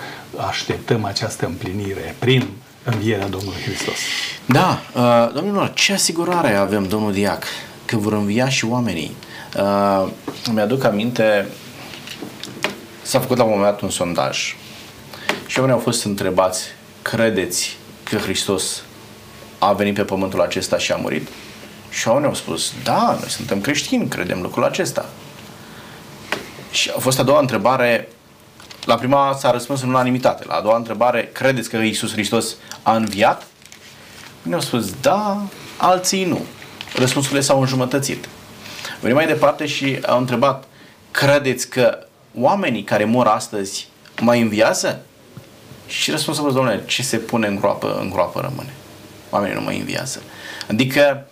[0.48, 2.48] așteptăm această împlinire prin
[2.84, 3.96] învierea Domnului Hristos.
[4.46, 7.44] Da, uh, domnilor, ce asigurare avem, domnul Diac,
[7.84, 9.16] că vor învia și oamenii?
[9.56, 10.08] Uh,
[10.52, 11.46] mi-aduc aminte,
[13.02, 14.56] s-a făcut la un moment dat un sondaj
[15.46, 16.64] și oamenii au fost întrebați,
[17.02, 18.82] credeți că Hristos
[19.58, 21.28] a venit pe pământul acesta și a murit?
[21.90, 25.06] Și oamenii au spus, da, noi suntem creștini, credem lucrul acesta.
[26.70, 28.08] Și a fost a doua întrebare,
[28.84, 32.96] la prima s-a răspuns în unanimitate, la a doua întrebare, credeți că Iisus Hristos a
[32.96, 33.46] înviat?
[34.42, 35.42] Unii au spus, da,
[35.76, 36.40] alții nu.
[36.94, 38.28] Răspunsurile s-au înjumătățit.
[39.00, 40.64] Venim mai departe și au întrebat,
[41.10, 41.98] credeți că
[42.34, 43.88] oamenii care mor astăzi
[44.20, 45.00] mai înviază?
[45.86, 48.72] Și răspunsul a fost, domnule, ce se pune în groapă, în groapă rămâne.
[49.30, 50.22] Oamenii nu mai înviază.
[50.70, 51.26] Adică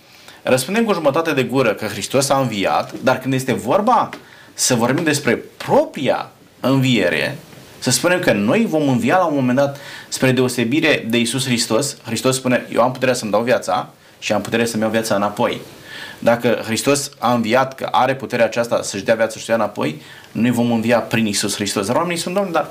[0.49, 4.09] răspundem cu jumătate de gură că Hristos a înviat, dar când este vorba
[4.55, 6.31] să vorbim despre propria
[6.61, 7.39] înviere,
[7.79, 9.79] să spunem că noi vom învia la un moment dat
[10.09, 11.97] spre deosebire de Isus Hristos.
[12.05, 13.89] Hristos spune, eu am puterea să-mi dau viața
[14.19, 15.61] și am puterea să-mi iau viața înapoi.
[16.19, 20.51] Dacă Hristos a înviat, că are puterea aceasta să-și dea viața și să înapoi, noi
[20.51, 21.87] vom învia prin Isus Hristos.
[21.87, 22.71] Dar oamenii sunt, domnule, dar,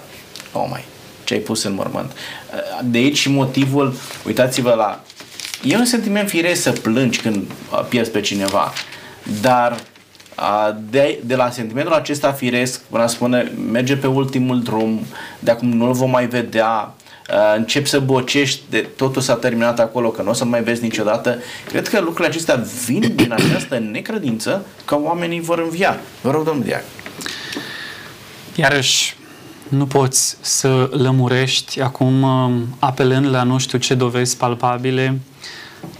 [0.51, 0.85] oh mai,
[1.23, 2.11] ce ai pus în mormânt.
[2.83, 3.93] De aici și motivul,
[4.25, 5.03] uitați-vă la...
[5.67, 7.43] E un sentiment firesc să plângi când
[7.89, 8.73] pierzi pe cineva,
[9.41, 9.77] dar
[10.89, 15.05] de, de la sentimentul acesta firesc, vreau spune, merge pe ultimul drum,
[15.39, 16.93] de acum nu-l vom mai vedea,
[17.55, 21.37] încep să bocești, de totul s-a terminat acolo, că nu o să mai vezi niciodată.
[21.67, 25.99] Cred că lucrurile acestea vin din această necredință că oamenii vor învia.
[26.21, 26.83] Vă rog, domnul Diac.
[28.55, 29.15] Iarăși,
[29.67, 32.25] nu poți să lămurești acum
[32.79, 35.19] apelând la nu știu ce dovezi palpabile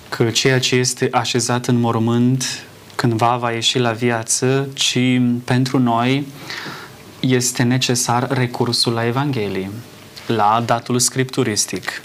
[0.10, 5.00] că ceea ce este așezat în mormânt cândva va ieși la viață, ci
[5.44, 6.28] pentru noi
[7.20, 9.72] este necesar recursul la Evanghelie,
[10.28, 12.02] la datul scripturistic.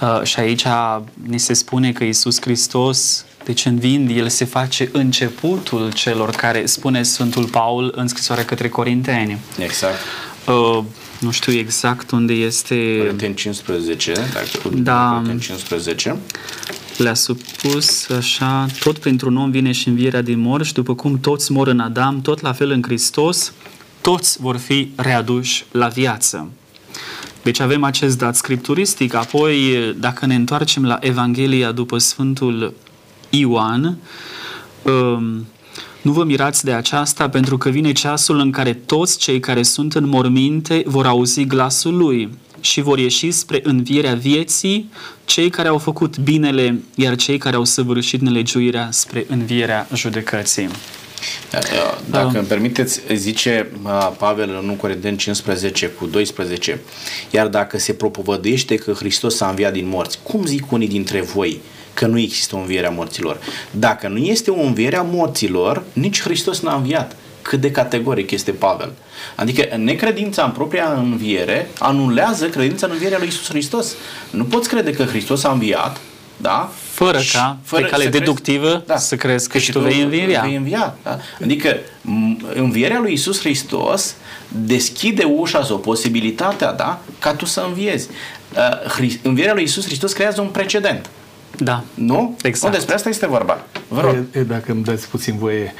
[0.00, 0.64] Uh, și aici
[1.26, 7.02] ni se spune că Isus Hristos, deci învind, El se face începutul celor care spune
[7.02, 9.38] Sfântul Paul în scrisoarea către Corinteni.
[9.58, 9.96] Exact.
[10.46, 10.84] Uh,
[11.18, 12.96] nu știu exact unde este...
[12.98, 16.16] Corinteni 15, dacă da, Corinteni 15
[16.98, 21.52] le-a supus așa, tot pentru un om vine și învierea din morți, după cum toți
[21.52, 23.52] mor în Adam, tot la fel în Hristos,
[24.00, 26.50] toți vor fi readuși la viață.
[27.42, 29.58] Deci avem acest dat scripturistic, apoi
[29.98, 32.74] dacă ne întoarcem la Evanghelia după Sfântul
[33.30, 33.98] Ioan,
[34.82, 35.46] um,
[36.02, 39.94] nu vă mirați de aceasta, pentru că vine ceasul în care toți cei care sunt
[39.94, 42.28] în morminte vor auzi glasul lui
[42.60, 44.90] și vor ieși spre învierea vieții
[45.24, 50.68] cei care au făcut binele, iar cei care au săvârșit nelegiuirea spre învierea judecății.
[52.10, 52.38] Dacă da.
[52.38, 53.70] îmi permiteți, zice
[54.18, 56.80] Pavel în 1 Corinteni 15 cu 12,
[57.30, 61.60] iar dacă se propovădește că Hristos a înviat din morți, cum zic unii dintre voi
[61.94, 63.38] că nu există o înviere a morților?
[63.70, 67.16] Dacă nu este o înviere a morților, nici Hristos n-a înviat
[67.48, 68.92] cât de categoric este Pavel.
[69.34, 73.94] Adică necredința în propria înviere anulează credința în învierea lui Isus Hristos.
[74.30, 75.96] Nu poți crede că Hristos a înviat,
[76.36, 76.70] da?
[76.90, 80.00] Fără ca, fără pe cale deductivă, crezi, da, să crezi că, că și tu vei
[80.00, 80.40] învia.
[80.40, 81.18] Vei învia da?
[81.42, 81.76] Adică
[82.54, 84.14] învierea lui Isus Hristos
[84.48, 87.00] deschide ușa sau posibilitatea, da?
[87.18, 88.08] Ca tu să înviezi.
[88.98, 91.10] Uh, învierea lui Isus Hristos creează un precedent.
[91.58, 91.82] Da.
[91.94, 92.36] Nu?
[92.42, 92.72] Exact.
[92.72, 93.58] Nu, despre asta este vorba.
[93.88, 94.16] Vă rog.
[94.32, 95.74] E, dacă îmi dați puțin voie,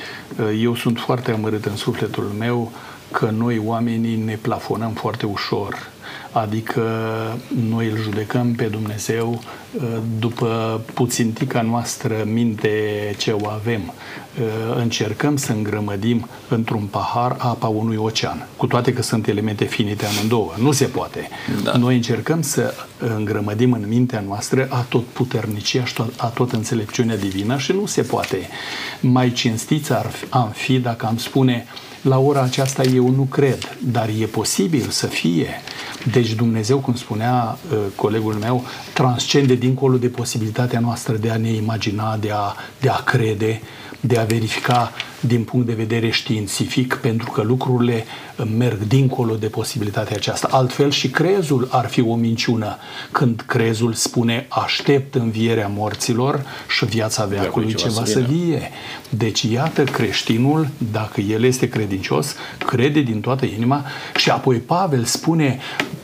[0.60, 2.72] eu sunt foarte amărât în sufletul meu
[3.12, 5.90] că noi oamenii ne plafonăm foarte ușor
[6.32, 6.82] adică
[7.68, 9.40] noi îl judecăm pe Dumnezeu
[9.72, 9.82] uh,
[10.18, 12.70] după puțintica noastră minte
[13.18, 13.80] ce o avem.
[14.40, 20.06] Uh, încercăm să îngrămădim într-un pahar apa unui ocean, cu toate că sunt elemente finite
[20.06, 20.52] amândouă.
[20.56, 21.28] Nu se poate.
[21.62, 21.76] Da.
[21.76, 27.58] Noi încercăm să îngrămădim în mintea noastră a tot puternicia și a tot înțelepciunea divină
[27.58, 28.48] și nu se poate.
[29.00, 31.66] Mai cinstiți ar am fi dacă am spune
[32.08, 35.46] la ora aceasta eu nu cred, dar e posibil să fie.
[36.12, 41.50] Deci Dumnezeu, cum spunea uh, colegul meu, transcende dincolo de posibilitatea noastră de a ne
[41.50, 43.60] imagina, de a, de a crede,
[44.00, 48.04] de a verifica din punct de vedere științific, pentru că lucrurile
[48.58, 50.48] merg dincolo de posibilitatea aceasta.
[50.50, 52.76] Altfel și crezul ar fi o minciună
[53.12, 56.44] când crezul spune aștept învierea morților
[56.76, 58.70] și viața veacului ce va să vie.
[59.08, 62.34] Deci iată creștinul, dacă el este credincios,
[62.66, 63.84] crede din toată inima
[64.16, 65.58] și apoi Pavel spune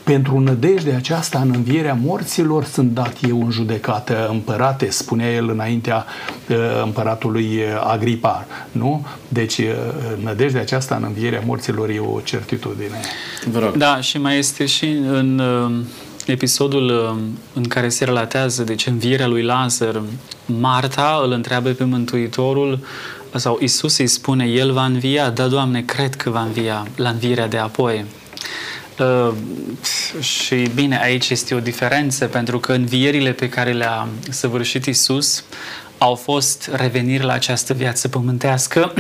[0.05, 6.05] pentru nădejdea aceasta în învierea morților sunt dat eu în judecată împărate, spunea el înaintea
[6.49, 9.04] uh, împăratului Agripa, nu?
[9.29, 9.67] Deci uh,
[10.23, 13.01] nădejdea aceasta în învierea morților e o certitudine.
[13.51, 13.77] Vă rog.
[13.77, 15.85] Da, și mai este și în uh,
[16.27, 17.17] episodul
[17.53, 20.03] în care se relatează, deci învierea lui Lazar,
[20.47, 22.79] Marta îl întreabă pe Mântuitorul
[23.35, 27.49] sau Isus îi spune, El va învia, da, Doamne, cred că va învia la învierea
[27.49, 28.05] de apoi.
[28.99, 29.33] Uh,
[30.21, 35.45] și bine, aici este o diferență, pentru că învierile pe care le-a săvârșit Isus
[35.99, 38.93] au fost reveniri la această viață pământească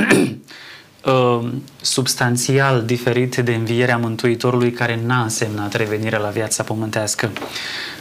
[1.04, 1.48] uh,
[1.80, 7.30] substanțial diferite de învierea Mântuitorului care n-a însemnat revenirea la viața pământească.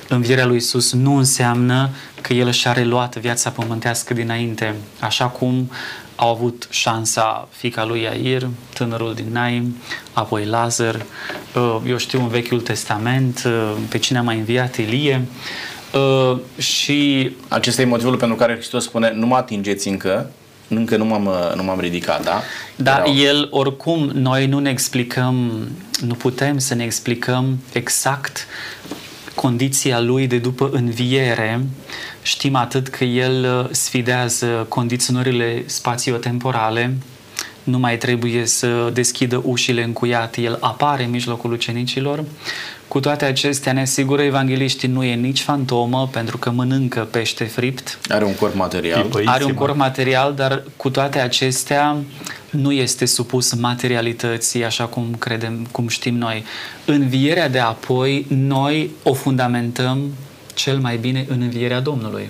[0.09, 1.89] Învierea lui Isus nu înseamnă
[2.21, 5.71] că El și-a reluat viața pământească dinainte, așa cum
[6.15, 9.75] au avut șansa fica lui Iair, tânărul din Naim,
[10.13, 11.05] apoi Lazar,
[11.55, 15.27] uh, eu știu în Vechiul Testament, uh, pe cine a mai înviat Ilie,
[15.93, 20.31] Uh, și acesta e motivul pentru care Hristos spune nu mă atingeți încă,
[20.75, 22.41] încă nu m-am, nu m-am ridicat, da?
[22.75, 23.15] Da, Erau...
[23.15, 25.67] el oricum, noi nu ne explicăm,
[26.05, 28.47] nu putem să ne explicăm exact
[29.35, 31.65] condiția lui de după înviere.
[32.21, 36.97] Știm atât că el uh, sfidează condiționările spațiotemporale,
[37.63, 42.23] nu mai trebuie să deschidă ușile încuiate, el apare în mijlocul ucenicilor.
[42.93, 47.99] Cu toate acestea, ne asigură evangeliștii, nu e nici fantomă, pentru că mănâncă pește fript.
[48.09, 49.09] Are un corp material.
[49.25, 51.97] Are un corp material, dar cu toate acestea
[52.49, 56.43] nu este supus materialității, așa cum credem, cum știm noi.
[56.85, 60.13] Învierea de apoi, noi o fundamentăm
[60.53, 62.29] cel mai bine în învierea Domnului.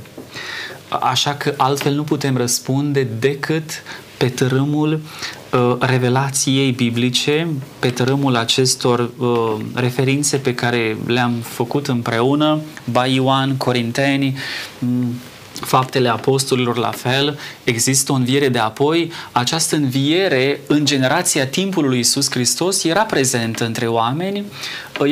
[0.89, 3.83] Așa că altfel nu putem răspunde decât
[4.17, 5.42] pe tărâmul uh,
[5.79, 7.47] revelației biblice,
[7.79, 12.59] pe tărâmul acestor uh, referințe pe care le-am făcut împreună,
[12.91, 14.37] ba Ioan, Corinteni,
[14.79, 15.13] mm,
[15.53, 19.11] faptele apostolilor la fel, există o înviere de apoi.
[19.31, 24.43] Această înviere în generația timpului lui Isus Hristos era prezentă între oameni.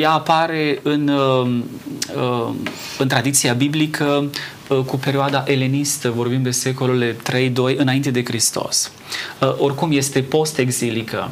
[0.00, 1.60] Ea apare în, uh,
[2.16, 2.54] uh,
[2.98, 4.30] în tradiția biblică
[4.68, 7.16] uh, cu perioada elenistă, vorbim de secolele
[7.72, 8.92] 3-2 înainte de Hristos.
[9.58, 11.30] Oricum este post-exilică.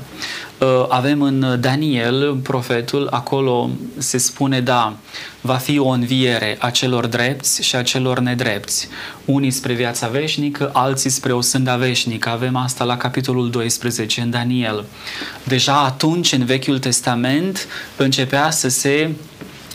[0.60, 4.96] Uh, avem în Daniel, profetul, acolo se spune, da,
[5.40, 8.88] va fi o înviere a celor drepți și a celor nedrepți.
[9.24, 12.28] Unii spre viața veșnică, alții spre o sânda veșnică.
[12.28, 14.84] Avem asta la capitolul 12 în Daniel.
[15.44, 19.10] Deja atunci, în Vechiul Testament, începea să se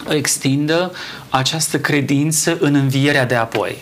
[0.10, 0.92] extindă
[1.30, 3.78] această credință în învierea de apoi.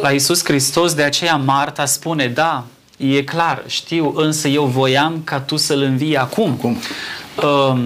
[0.00, 5.40] La Isus Hristos, de aceea Marta spune, da, E clar, știu, însă eu voiam ca
[5.40, 6.52] tu să-l învii acum.
[6.52, 6.76] Cum?
[7.36, 7.80] Uh,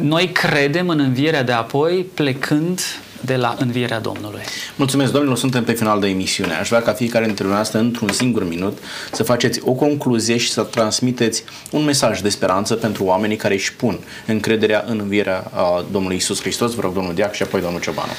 [0.00, 2.80] noi credem în învierea de apoi plecând
[3.20, 4.42] de la învierea Domnului.
[4.76, 6.54] Mulțumesc, domnilor, suntem pe final de emisiune.
[6.54, 8.78] Aș vrea ca fiecare dintre noastre, într-un singur minut,
[9.12, 13.74] să faceți o concluzie și să transmiteți un mesaj de speranță pentru oamenii care își
[13.74, 15.50] pun încrederea în învierea
[15.90, 16.74] Domnului Isus Hristos.
[16.74, 18.12] Vă rog, domnul Diac și apoi domnul Ciobanu.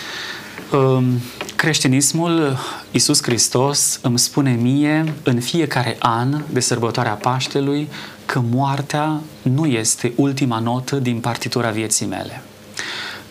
[0.72, 1.22] Um,
[1.56, 2.58] creștinismul,
[2.91, 7.89] Iisus Hristos îmi spune mie în fiecare an de sărbătoarea Paștelui
[8.26, 12.41] că moartea nu este ultima notă din partitura vieții mele.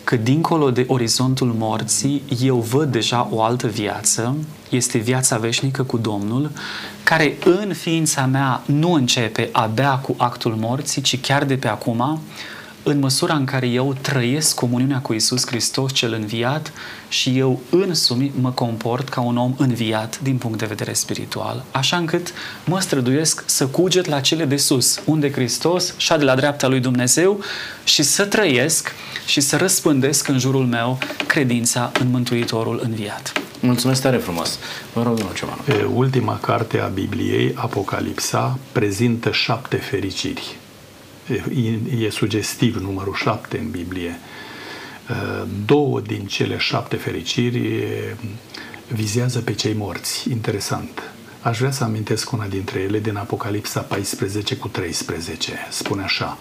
[0.03, 4.35] Că dincolo de orizontul morții eu văd deja o altă viață,
[4.69, 6.51] este viața veșnică cu Domnul,
[7.03, 12.21] care în ființa mea nu începe abia cu actul morții, ci chiar de pe acum,
[12.83, 16.73] în măsura în care eu trăiesc comuniunea cu Isus Hristos cel înviat
[17.07, 21.97] și eu însumi mă comport ca un om înviat din punct de vedere spiritual, așa
[21.97, 22.33] încât
[22.65, 26.79] mă străduiesc să cuget la cele de sus, unde Hristos și de la dreapta lui
[26.79, 27.39] Dumnezeu
[27.83, 28.91] și să trăiesc
[29.25, 33.31] și să răspândesc în jurul meu credința în Mântuitorul înviat.
[33.59, 34.59] Mulțumesc tare frumos.
[34.93, 35.57] Vă rog, domnul ceva.
[35.93, 40.59] Ultima carte a Bibliei, Apocalipsa, prezintă șapte fericiri
[41.33, 44.19] e, e sugestiv numărul șapte în Biblie.
[45.65, 47.83] Două din cele șapte fericiri
[48.87, 50.29] vizează pe cei morți.
[50.29, 51.11] Interesant.
[51.41, 55.67] Aș vrea să amintesc una dintre ele din Apocalipsa 14 cu 13.
[55.69, 56.37] Spune așa.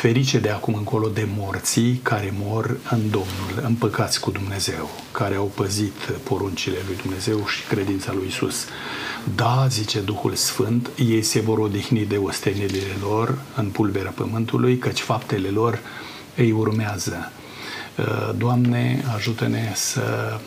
[0.00, 5.52] Ferice de acum încolo de morții care mor în Domnul, împăcați cu Dumnezeu, care au
[5.54, 8.64] păzit poruncile lui Dumnezeu și credința lui Isus.
[9.34, 15.00] Da, zice Duhul Sfânt, ei se vor odihni de ostenelile lor în pulberea pământului, căci
[15.00, 15.78] faptele lor
[16.36, 17.32] îi urmează.
[17.98, 20.38] Uh, Doamne, ajută-ne să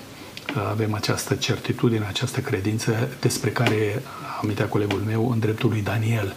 [0.69, 4.03] avem această certitudine, această credință despre care
[4.41, 6.35] amintea colegul meu în dreptul lui Daniel.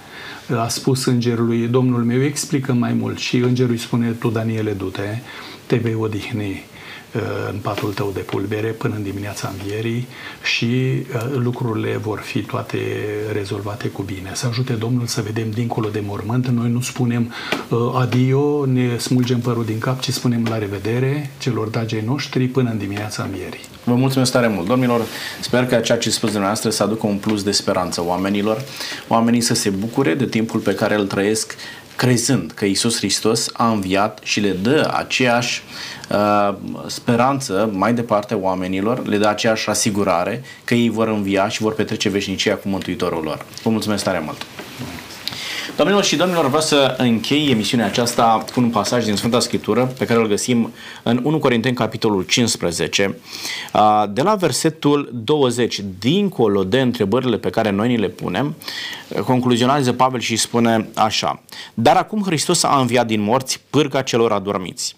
[0.59, 5.19] A spus îngerului, Domnul meu, explică mai mult și îngerul îi spune, tu Daniele, du-te,
[5.67, 6.76] te vei odihni Uh,
[7.51, 10.07] în patul tău de pulbere până în dimineața învierii
[10.43, 12.79] și uh, lucrurile vor fi toate
[13.33, 14.31] rezolvate cu bine.
[14.33, 16.47] Să ajute Domnul să vedem dincolo de mormânt.
[16.47, 17.33] Noi nu spunem
[17.69, 22.71] uh, adio, ne smulgem părul din cap, ci spunem la revedere celor dagei noștri până
[22.71, 23.61] în dimineața învierii.
[23.85, 24.67] Vă mulțumesc tare mult.
[24.67, 25.01] Domnilor,
[25.41, 28.65] sper că ceea ce spus dumneavoastră să aducă un plus de speranță oamenilor,
[29.09, 31.57] oamenii să se bucure de timpul pe care îl trăiesc
[31.97, 35.63] crezând că Isus Hristos a înviat și le dă aceeași
[36.11, 36.55] uh,
[36.87, 42.09] speranță mai departe oamenilor, le dă aceeași asigurare că ei vor învia și vor petrece
[42.09, 43.45] veșnicia cu Mântuitorul lor.
[43.63, 44.47] Vă mulțumesc tare mult!
[45.75, 50.05] Doamnelor și domnilor, vreau să închei emisiunea aceasta cu un pasaj din Sfânta Scriptură pe
[50.05, 53.19] care îl găsim în 1 Corinteni, capitolul 15,
[54.09, 58.55] de la versetul 20, dincolo de întrebările pe care noi ni le punem,
[59.25, 61.43] concluzionează Pavel și spune așa,
[61.75, 64.97] Dar acum Hristos a înviat din morți pârga celor adormiți.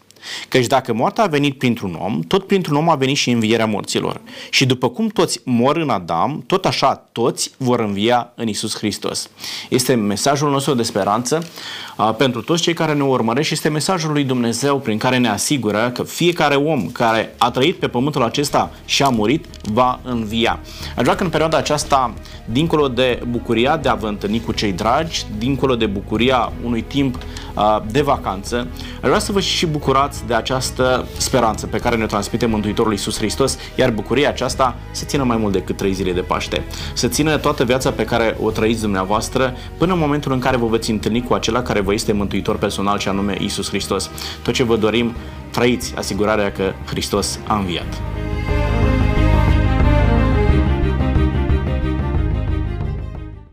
[0.49, 4.21] Căci dacă moartea a venit printr-un om, tot printr-un om a venit și învierea morților.
[4.51, 9.31] Și după cum toți mor în Adam, tot așa toți vor învia în Isus Hristos.
[9.69, 14.13] Este mesajul nostru de speranță uh, pentru toți cei care ne urmăresc și este mesajul
[14.13, 18.71] lui Dumnezeu prin care ne asigură că fiecare om care a trăit pe pământul acesta
[18.85, 20.61] și a murit va învia.
[20.97, 24.73] Aș vrea că în perioada aceasta, dincolo de bucuria de a vă întâlni cu cei
[24.73, 30.27] dragi, dincolo de bucuria unui timp uh, de vacanță, aș vrea să vă și bucurați
[30.27, 35.23] de această speranță pe care ne transmite Mântuitorul Iisus Hristos, iar bucuria aceasta să țină
[35.23, 36.63] mai mult decât trei zile de Paște.
[36.93, 40.67] Să țină toată viața pe care o trăiți dumneavoastră până în momentul în care vă
[40.67, 44.11] veți întâlni cu acela care vă este mântuitor personal și anume Iisus Hristos.
[44.43, 45.15] Tot ce vă dorim,
[45.51, 48.01] trăiți asigurarea că Hristos a înviat.